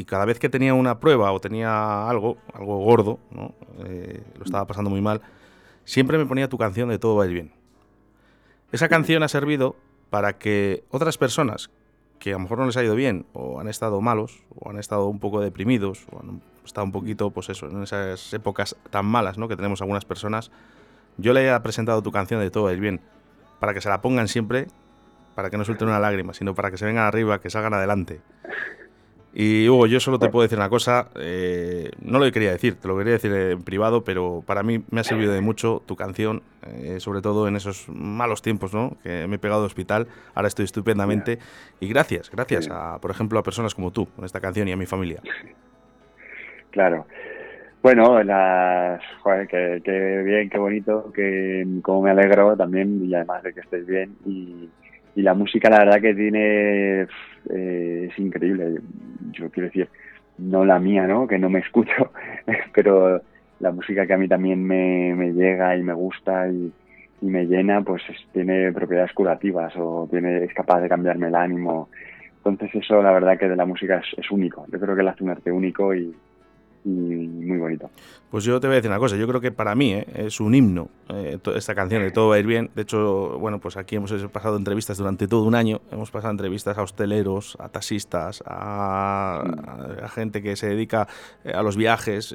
cada 0.07 0.25
vez 0.25 0.38
que 0.38 0.49
tenía 0.49 0.75
una 0.75 1.01
prueba 1.01 1.33
o 1.33 1.41
tenía 1.41 2.09
algo, 2.09 2.38
algo 2.55 2.79
gordo, 2.79 3.19
¿no? 3.33 3.53
Eh, 3.85 4.23
lo 4.38 4.45
estaba 4.45 4.64
pasando 4.64 4.91
muy 4.91 5.01
mal, 5.01 5.21
siempre 5.88 6.18
me 6.18 6.27
ponía 6.27 6.51
tu 6.51 6.59
canción 6.59 6.90
de 6.90 6.98
Todo 6.98 7.16
va 7.16 7.24
bien. 7.24 7.51
Esa 8.72 8.90
canción 8.90 9.22
ha 9.22 9.29
servido 9.29 9.74
para 10.11 10.38
que 10.38 10.85
otras 10.90 11.16
personas 11.16 11.70
que 12.18 12.31
a 12.31 12.33
lo 12.35 12.40
mejor 12.40 12.59
no 12.59 12.66
les 12.66 12.77
ha 12.77 12.85
ido 12.85 12.94
bien, 12.94 13.24
o 13.33 13.59
han 13.59 13.68
estado 13.68 14.01
malos, 14.03 14.42
o 14.55 14.68
han 14.68 14.79
estado 14.79 15.07
un 15.07 15.18
poco 15.18 15.40
deprimidos, 15.40 16.05
o 16.11 16.20
han 16.20 16.42
estado 16.64 16.85
un 16.85 16.92
poquito, 16.92 17.31
pues 17.31 17.48
eso, 17.48 17.66
en 17.70 17.83
esas 17.83 18.35
épocas 18.35 18.77
tan 18.90 19.07
malas 19.07 19.38
¿no? 19.38 19.48
que 19.48 19.57
tenemos 19.57 19.81
algunas 19.81 20.05
personas, 20.05 20.51
yo 21.16 21.33
le 21.33 21.48
he 21.48 21.61
presentado 21.61 22.03
tu 22.03 22.12
canción 22.12 22.40
de 22.40 22.51
Todo 22.51 22.68
el 22.68 22.81
Bien, 22.81 23.01
para 23.59 23.72
que 23.72 23.81
se 23.81 23.88
la 23.88 24.03
pongan 24.03 24.29
siempre, 24.29 24.66
para 25.35 25.48
que 25.48 25.57
no 25.57 25.64
suelten 25.64 25.88
una 25.88 26.01
lágrima, 26.01 26.35
sino 26.35 26.55
para 26.55 26.70
que 26.70 26.77
se 26.77 26.85
vengan 26.85 27.07
arriba, 27.07 27.40
que 27.40 27.48
salgan 27.48 27.72
adelante. 27.72 28.20
Y 29.35 29.69
Hugo, 29.69 29.87
yo 29.87 30.01
solo 30.01 30.19
te 30.19 30.31
puedo 30.31 30.43
decir 30.43 30.59
una 30.59 30.71
cosa, 30.71 31.09
eh, 31.21 31.91
no 32.01 32.19
lo 32.19 32.31
quería 32.33 32.51
decir, 32.51 32.77
te 32.77 32.88
lo 32.88 32.97
quería 32.97 33.12
decir 33.12 33.33
en 33.33 33.62
privado, 33.62 34.03
pero 34.03 34.43
para 34.45 34.62
mí 34.62 34.83
me 34.91 35.01
ha 35.01 35.05
servido 35.05 35.33
de 35.33 35.41
mucho 35.41 35.83
tu 35.87 35.97
canción, 35.97 36.43
eh, 36.67 36.99
sobre 36.99 37.21
todo 37.21 37.47
en 37.47 37.55
esos 37.55 37.88
malos 37.88 38.41
tiempos, 38.41 38.73
¿no? 38.73 38.97
Que 39.03 39.27
me 39.29 39.37
he 39.37 39.38
pegado 39.38 39.61
de 39.61 39.67
hospital, 39.67 40.09
ahora 40.35 40.49
estoy 40.49 40.64
estupendamente. 40.64 41.38
Y 41.79 41.88
gracias, 41.88 42.31
gracias 42.31 42.69
a, 42.71 42.99
por 43.01 43.11
ejemplo, 43.11 43.38
a 43.38 43.43
personas 43.43 43.75
como 43.75 43.91
tú, 43.91 44.07
con 44.07 44.25
esta 44.25 44.41
canción 44.41 44.67
y 44.67 44.73
a 44.73 44.77
mi 44.77 44.87
familia. 44.87 45.21
Claro. 46.71 47.07
Bueno, 47.83 48.23
las, 48.23 49.01
joder, 49.23 49.47
qué, 49.47 50.23
bien, 50.25 50.51
qué 50.51 50.59
bonito, 50.59 51.12
que 51.12 51.64
como 51.83 52.03
me 52.03 52.11
alegro 52.11 52.57
también 52.57 53.05
y 53.05 53.14
además 53.14 53.43
de 53.43 53.55
que 53.55 53.61
estés 53.61 53.87
bien 53.87 54.17
y, 54.27 54.69
y 55.19 55.23
la 55.23 55.35
música 55.35 55.69
la 55.69 55.81
verdad 55.81 56.01
que 56.01 56.15
tiene 56.15 57.03
eh, 57.51 58.09
es 58.09 58.19
increíble. 58.21 58.81
Yo 59.33 59.51
quiero 59.51 59.67
decir, 59.67 59.89
no 60.39 60.65
la 60.65 60.79
mía, 60.79 61.09
¿no? 61.09 61.27
Que 61.27 61.41
no 61.41 61.51
me 61.51 61.59
escucho, 61.59 62.13
pero 62.73 63.21
la 63.59 63.73
música 63.73 64.07
que 64.07 64.13
a 64.13 64.17
mí 64.17 64.29
también 64.29 64.65
me, 64.65 65.13
me 65.17 65.33
llega 65.33 65.77
y 65.77 65.83
me 65.83 65.93
gusta 65.93 66.47
y, 66.49 66.73
me 67.21 67.47
llena, 67.47 67.83
pues 67.83 68.01
tiene 68.33 68.71
propiedades 68.71 69.13
curativas 69.13 69.75
o 69.77 70.07
tiene 70.09 70.45
es 70.45 70.55
capaz 70.55 70.81
de 70.83 70.89
cambiarme 70.89 71.27
el 71.27 71.35
ánimo. 71.35 71.89
Entonces 72.37 72.73
eso 72.77 73.03
la 73.03 73.11
verdad 73.11 73.37
que 73.37 73.49
de 73.49 73.57
la 73.57 73.67
música 73.67 73.97
es, 73.97 74.25
es 74.25 74.31
único. 74.31 74.67
Yo 74.71 74.79
creo 74.79 74.95
que 74.95 75.03
la 75.03 75.11
hace 75.11 75.25
un 75.25 75.31
arte 75.31 75.51
único 75.51 75.93
y, 75.97 76.15
muy 76.85 77.59
bonito. 77.59 77.91
Pues 78.31 78.45
yo 78.45 78.61
te 78.61 78.67
voy 78.67 78.75
a 78.75 78.77
decir 78.77 78.91
una 78.91 78.99
cosa, 78.99 79.17
yo 79.17 79.27
creo 79.27 79.41
que 79.41 79.51
para 79.51 79.75
mí 79.75 79.95
eh, 79.95 80.07
es 80.14 80.41
un 80.41 80.55
himno 80.55 80.88
eh, 81.09 81.38
esta 81.55 81.75
canción 81.75 82.03
de 82.03 82.11
Todo 82.11 82.29
va 82.29 82.37
a 82.37 82.38
ir 82.38 82.47
bien. 82.47 82.71
De 82.75 82.83
hecho, 82.83 83.38
bueno, 83.38 83.59
pues 83.59 83.77
aquí 83.77 83.97
hemos 83.97 84.12
pasado 84.31 84.57
entrevistas 84.57 84.99
durante 84.99 85.27
todo 85.27 85.45
un 85.45 85.55
año, 85.55 85.81
hemos 85.91 86.11
pasado 86.11 86.31
entrevistas 86.33 86.77
a 86.77 86.83
hosteleros, 86.83 87.57
a 87.59 87.69
taxistas, 87.69 88.43
a, 88.47 90.09
gente 90.14 90.43
que 90.43 90.57
se 90.57 90.69
dedica 90.69 91.09
eh, 91.45 91.53
a 91.53 91.62
los 91.62 91.77
viajes, 91.77 92.35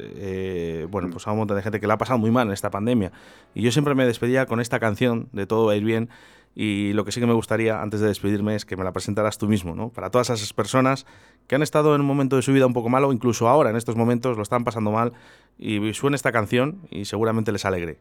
bueno, 0.89 1.09
pues 1.11 1.27
a 1.27 1.31
un 1.31 1.37
montón 1.37 1.57
de 1.57 1.63
gente 1.63 1.79
que 1.79 1.87
la 1.87 1.95
ha 1.95 1.97
pasado 1.97 2.17
muy 2.17 2.31
mal 2.31 2.47
en 2.47 2.53
esta 2.53 2.71
pandemia. 2.71 3.11
Y 3.53 3.61
yo 3.61 3.71
siempre 3.71 3.95
me 3.95 4.05
despedía 4.05 4.45
con 4.45 4.59
esta 4.59 4.79
canción 4.79 5.27
de 5.31 5.45
Todo 5.45 5.67
va 5.67 5.73
a 5.73 5.75
ir 5.75 5.83
bien 5.83 6.09
y 6.55 6.93
lo 6.93 7.05
que 7.05 7.11
sí 7.11 7.19
que 7.19 7.27
me 7.27 7.33
gustaría, 7.33 7.81
antes 7.81 7.99
de 7.99 8.07
despedirme, 8.07 8.55
es 8.55 8.65
que 8.65 8.77
me 8.77 8.83
la 8.83 8.91
presentaras 8.91 9.37
tú 9.37 9.47
mismo, 9.47 9.75
¿no? 9.75 9.89
Para 9.89 10.09
todas 10.09 10.29
esas 10.29 10.53
personas 10.53 11.05
que 11.47 11.55
han 11.55 11.63
estado 11.63 11.95
en 11.95 12.01
un 12.01 12.07
momento 12.07 12.35
de 12.35 12.41
su 12.41 12.53
vida 12.53 12.65
un 12.65 12.73
poco 12.73 12.89
malo, 12.89 13.11
incluso 13.11 13.47
ahora, 13.47 13.69
en 13.69 13.75
estos 13.75 13.95
momentos, 13.95 14.37
lo 14.37 14.43
están 14.43 14.63
pasando 14.63 14.91
mal, 14.91 15.13
y 15.57 15.93
suena 15.93 16.15
esta 16.15 16.31
canción 16.31 16.81
y 16.89 17.05
seguramente 17.05 17.51
les 17.51 17.65
alegre. 17.65 17.97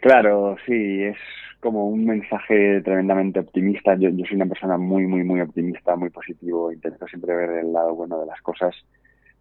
Claro, 0.00 0.56
sí, 0.66 1.02
es 1.02 1.16
como 1.60 1.88
un 1.88 2.04
mensaje 2.04 2.82
tremendamente 2.82 3.40
optimista. 3.40 3.94
Yo, 3.94 4.10
soy 4.10 4.36
una 4.36 4.44
persona 4.44 4.76
muy, 4.76 5.06
muy, 5.06 5.24
muy 5.24 5.40
optimista, 5.40 5.96
muy 5.96 6.10
positivo. 6.10 6.70
Intento 6.70 7.06
siempre 7.08 7.34
ver 7.34 7.50
el 7.64 7.72
lado 7.72 7.94
bueno 7.94 8.20
de 8.20 8.26
las 8.26 8.38
cosas 8.42 8.76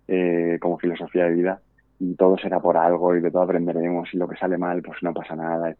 eh, 0.07 0.57
como 0.61 0.79
filosofía 0.79 1.25
de 1.25 1.35
vida. 1.35 1.59
Y 1.99 2.15
todo 2.15 2.37
será 2.37 2.61
por 2.61 2.77
algo 2.77 3.13
y 3.13 3.19
de 3.19 3.29
todo 3.29 3.41
aprenderemos. 3.41 4.07
Y 4.13 4.17
lo 4.17 4.29
que 4.29 4.37
sale 4.37 4.57
mal, 4.57 4.81
pues 4.81 5.03
no 5.03 5.13
pasa 5.13 5.35
nada. 5.35 5.75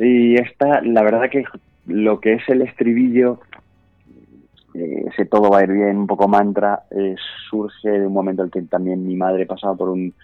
Y 0.00 0.36
esta, 0.36 0.80
la 0.80 1.02
verdad 1.02 1.28
que 1.28 1.44
lo 1.86 2.20
que 2.20 2.34
es 2.34 2.48
el 2.48 2.62
estribillo, 2.62 3.40
eh, 4.74 5.04
ese 5.12 5.26
todo 5.26 5.50
va 5.50 5.58
a 5.58 5.64
ir 5.64 5.72
bien, 5.72 5.98
un 5.98 6.06
poco 6.06 6.26
mantra, 6.26 6.84
eh, 6.90 7.14
surge 7.50 7.90
de 7.90 8.06
un 8.06 8.12
momento 8.14 8.42
en 8.42 8.46
el 8.46 8.52
que 8.52 8.62
también 8.62 9.06
mi 9.06 9.14
madre 9.14 9.44
pasaba 9.44 9.74
por 9.74 9.90
un 9.90 10.14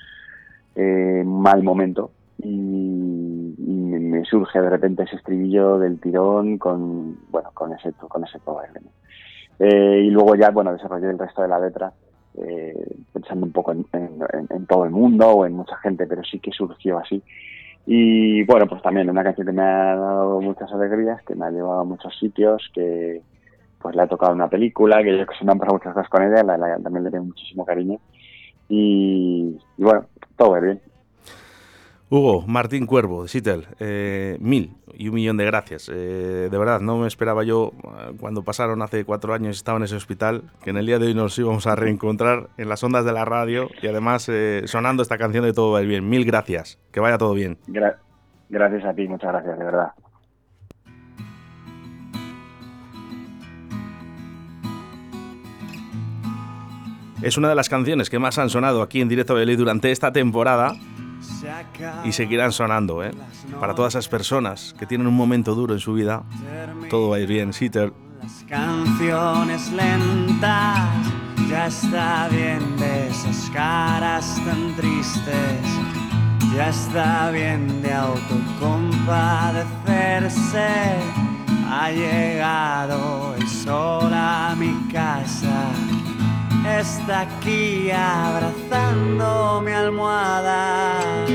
eh, 0.77 1.23
mal 1.27 1.62
momento 1.62 2.11
y, 2.43 3.53
me 3.59 4.25
surge 4.25 4.61
de 4.61 4.71
repente 4.71 5.03
ese 5.03 5.17
estribillo 5.17 5.79
del 5.79 6.01
tirón 6.01 6.59
con, 6.59 7.19
bueno, 7.29 7.51
con 7.53 7.73
ese, 7.73 7.93
con 7.93 8.25
ese 8.25 8.39
todo 8.39 8.57
va 8.57 8.62
a 8.62 8.67
ir 8.67 8.73
bien. 8.73 10.05
y 10.05 10.11
luego 10.11 10.37
ya, 10.37 10.51
bueno, 10.51 10.73
desarrollé 10.73 11.11
el 11.11 11.19
resto 11.19 11.43
de 11.43 11.49
la 11.49 11.59
letra 11.59 11.93
pensando 13.12 13.47
un 13.47 13.53
poco 13.53 13.73
en 13.73 14.67
todo 14.67 14.85
el 14.85 14.91
mundo 14.91 15.29
o 15.29 15.47
en 15.47 15.55
mucha 15.55 15.77
gente, 15.79 16.07
pero 16.07 16.23
sí 16.25 16.39
que 16.39 16.53
surgió 16.53 16.99
así. 16.99 17.23
Y 17.87 18.42
bueno, 18.44 18.66
pues 18.66 18.83
también 18.83 19.09
una 19.09 19.22
canción 19.22 19.46
que 19.46 19.53
me 19.53 19.62
ha 19.62 19.94
dado 19.94 20.40
muchas 20.40 20.70
alegrías, 20.72 21.22
que 21.22 21.37
me 21.37 21.46
ha 21.46 21.51
llevado 21.51 21.81
a 21.81 21.85
muchos 21.85 22.18
sitios, 22.18 22.68
que 22.75 23.22
pues 23.79 23.94
le 23.94 24.03
ha 24.03 24.09
tocado 24.09 24.35
una 24.35 24.51
película, 24.51 25.03
que 25.05 25.16
yo 25.16 25.25
que 25.25 25.37
se 25.37 25.44
me 25.44 25.55
muchas 25.55 25.94
cosas 25.94 26.09
con 26.09 26.22
ella, 26.25 26.42
también 26.83 27.05
le 27.05 27.11
tengo 27.12 27.27
muchísimo 27.27 27.64
cariño. 27.64 28.01
Y, 28.68 29.57
bueno, 29.77 30.07
todo 30.37 30.51
va 30.51 30.61
bien. 30.61 30.81
Hugo, 32.09 32.45
Martín 32.47 32.87
Cuervo, 32.87 33.25
de 33.25 33.29
Sitel, 33.29 33.66
eh, 33.81 34.37
mil 34.40 34.77
y 34.95 35.09
un 35.09 35.16
millón 35.16 35.37
de 35.37 35.45
gracias. 35.45 35.90
Eh, 35.92 36.49
de 36.49 36.59
verdad, 36.59 36.81
no 36.81 36.99
me 36.99 37.09
esperaba 37.09 37.42
yo, 37.42 37.73
eh, 37.83 38.12
cuando 38.21 38.45
pasaron 38.45 38.81
hace 38.83 39.05
cuatro 39.05 39.35
años, 39.35 39.57
estaba 39.57 39.79
en 39.79 39.85
ese 39.85 39.97
hospital, 39.97 40.45
que 40.62 40.71
en 40.71 40.77
el 40.77 40.87
día 40.87 41.01
de 41.01 41.07
hoy 41.07 41.14
nos 41.14 41.37
íbamos 41.37 41.66
a 41.66 41.75
reencontrar 41.75 42.49
en 42.59 42.69
las 42.69 42.85
ondas 42.85 43.05
de 43.05 43.12
la 43.12 43.25
radio 43.25 43.69
y 43.83 43.88
además 43.88 44.31
sonando 44.66 45.03
esta 45.03 45.19
canción 45.19 45.45
de 45.45 45.53
Todo 45.53 45.73
va 45.73 45.81
bien. 45.81 46.09
Mil 46.09 46.25
gracias, 46.25 46.79
que 46.92 47.01
vaya 47.01 47.19
todo 47.19 47.35
bien. 47.35 47.59
gracias 48.49 48.85
a 48.85 48.95
ti, 48.95 49.09
muchas 49.09 49.33
gracias, 49.33 49.59
de 49.59 49.64
verdad. 49.64 49.88
Es 57.21 57.37
una 57.37 57.49
de 57.49 57.57
las 57.57 57.69
canciones 57.69 58.11
que 58.11 58.21
más 58.21 58.38
han 58.38 58.51
sonado 58.51 58.83
aquí 58.83 59.01
en 59.01 59.09
Directo 59.09 59.35
de 59.35 59.57
durante 59.57 59.90
esta 59.90 60.12
temporada 60.12 60.75
y 62.05 62.13
seguirán 62.13 62.53
sonando, 62.53 63.03
¿eh? 63.03 63.11
Para 63.61 63.75
todas 63.75 63.95
esas 63.95 64.09
personas 64.09 64.75
que 64.79 64.87
tienen 64.87 65.07
un 65.07 65.15
momento 65.15 65.55
duro 65.55 65.75
en 65.75 65.81
su 65.81 65.93
vida, 65.95 66.25
todo 66.91 67.11
va 67.11 67.17
a 67.17 67.21
ir 67.21 67.29
bien, 67.29 67.53
Sitter. 67.53 67.93
Las 68.23 68.45
canciones 68.49 69.71
lentas, 69.73 70.89
ya 71.49 71.67
está 71.67 72.29
bien 72.29 72.77
de 72.77 73.09
esas 73.09 73.51
caras 73.51 74.41
tan 74.45 74.77
tristes, 74.77 75.61
ya 76.55 76.69
está 76.71 77.31
bien 77.31 77.83
de 77.83 77.93
autocompadecerse. 77.93 80.69
Ha 81.69 81.91
llegado 81.91 83.35
el 83.37 83.49
sol 83.49 84.13
a 84.15 84.55
mi 84.57 84.73
casa 84.93 85.73
está 86.66 87.20
aquí 87.22 87.90
abrazando 87.90 89.61
mi 89.62 89.72
almohada. 89.72 91.26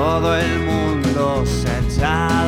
Todo 0.00 0.34
el 0.34 0.60
mundo 0.60 1.44
se 1.44 1.68
echa 1.78 2.39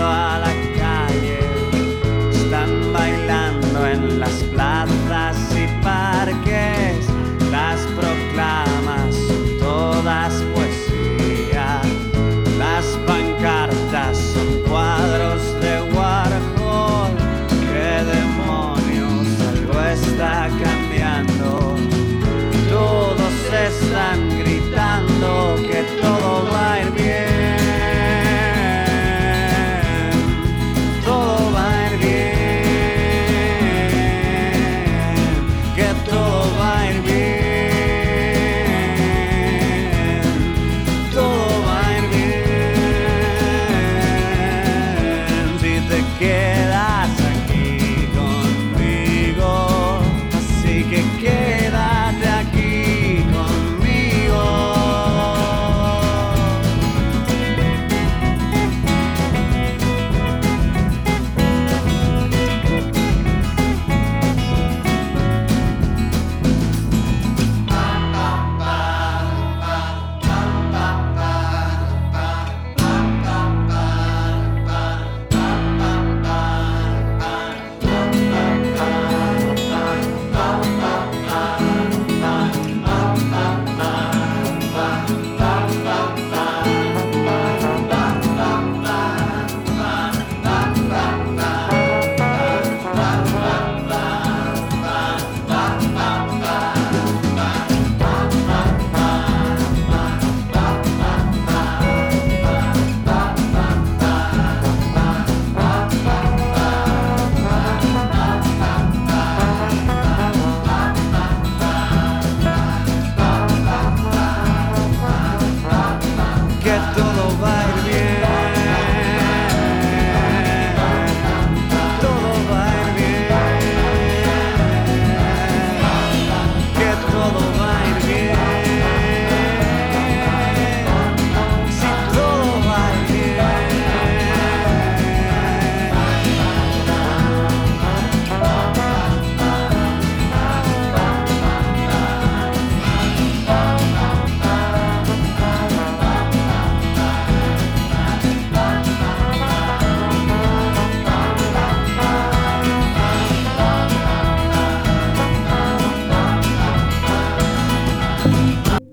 again. 51.03 51.52